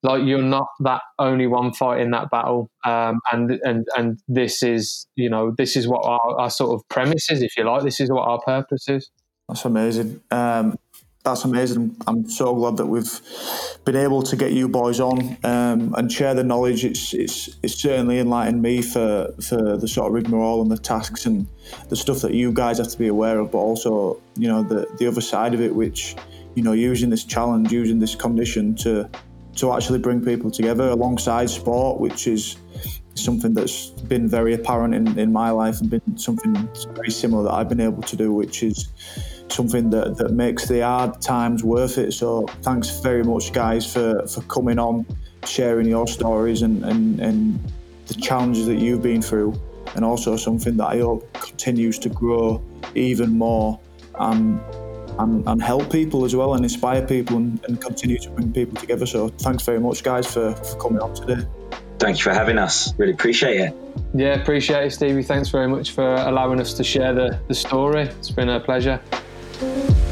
[0.08, 2.72] like you're not that only one fighting that battle.
[2.86, 6.88] Um, and and and this is you know this is what our, our, sort of
[6.88, 7.84] premise is, if you like.
[7.84, 9.12] This is what our purpose is.
[9.49, 10.22] That's amazing.
[10.32, 10.78] Um,
[11.24, 11.97] that's amazing.
[12.08, 13.20] I'm so glad that we've
[13.84, 16.86] been able to get you boys on um, and share the knowledge.
[16.86, 21.26] It's it's it's certainly enlightened me for for the sort of rigmarole and the tasks
[21.26, 21.47] and
[21.89, 24.88] the stuff that you guys have to be aware of, but also you know the
[24.99, 26.16] the other side of it, which
[26.55, 29.10] you know using this challenge, using this condition to
[29.58, 32.58] to actually bring people together alongside sport, which is
[33.16, 36.53] something that's been very apparent in, in my life and been something
[36.93, 38.89] very similar that I've been able to do, which is
[39.49, 42.14] something that, that makes the hard times worth it.
[42.14, 45.05] So thanks very much, guys, for, for coming on,
[45.45, 47.60] sharing your stories and, and, and
[48.05, 49.60] the challenges that you've been through,
[49.95, 52.62] and also something that I hope continues to grow
[52.93, 53.80] even more
[54.20, 54.62] and,
[55.20, 58.76] and, and help people as well and inspire people and, and continue to bring people
[58.76, 59.05] together.
[59.05, 61.47] So thanks very much, guys, for, for coming on today.
[61.99, 62.93] Thank you for having us.
[62.97, 63.76] Really appreciate it.
[64.13, 65.24] Yeah, appreciate it, Stevie.
[65.24, 68.03] Thanks very much for allowing us to share the, the story.
[68.03, 69.01] It's been a pleasure.
[69.59, 70.07] Thank you.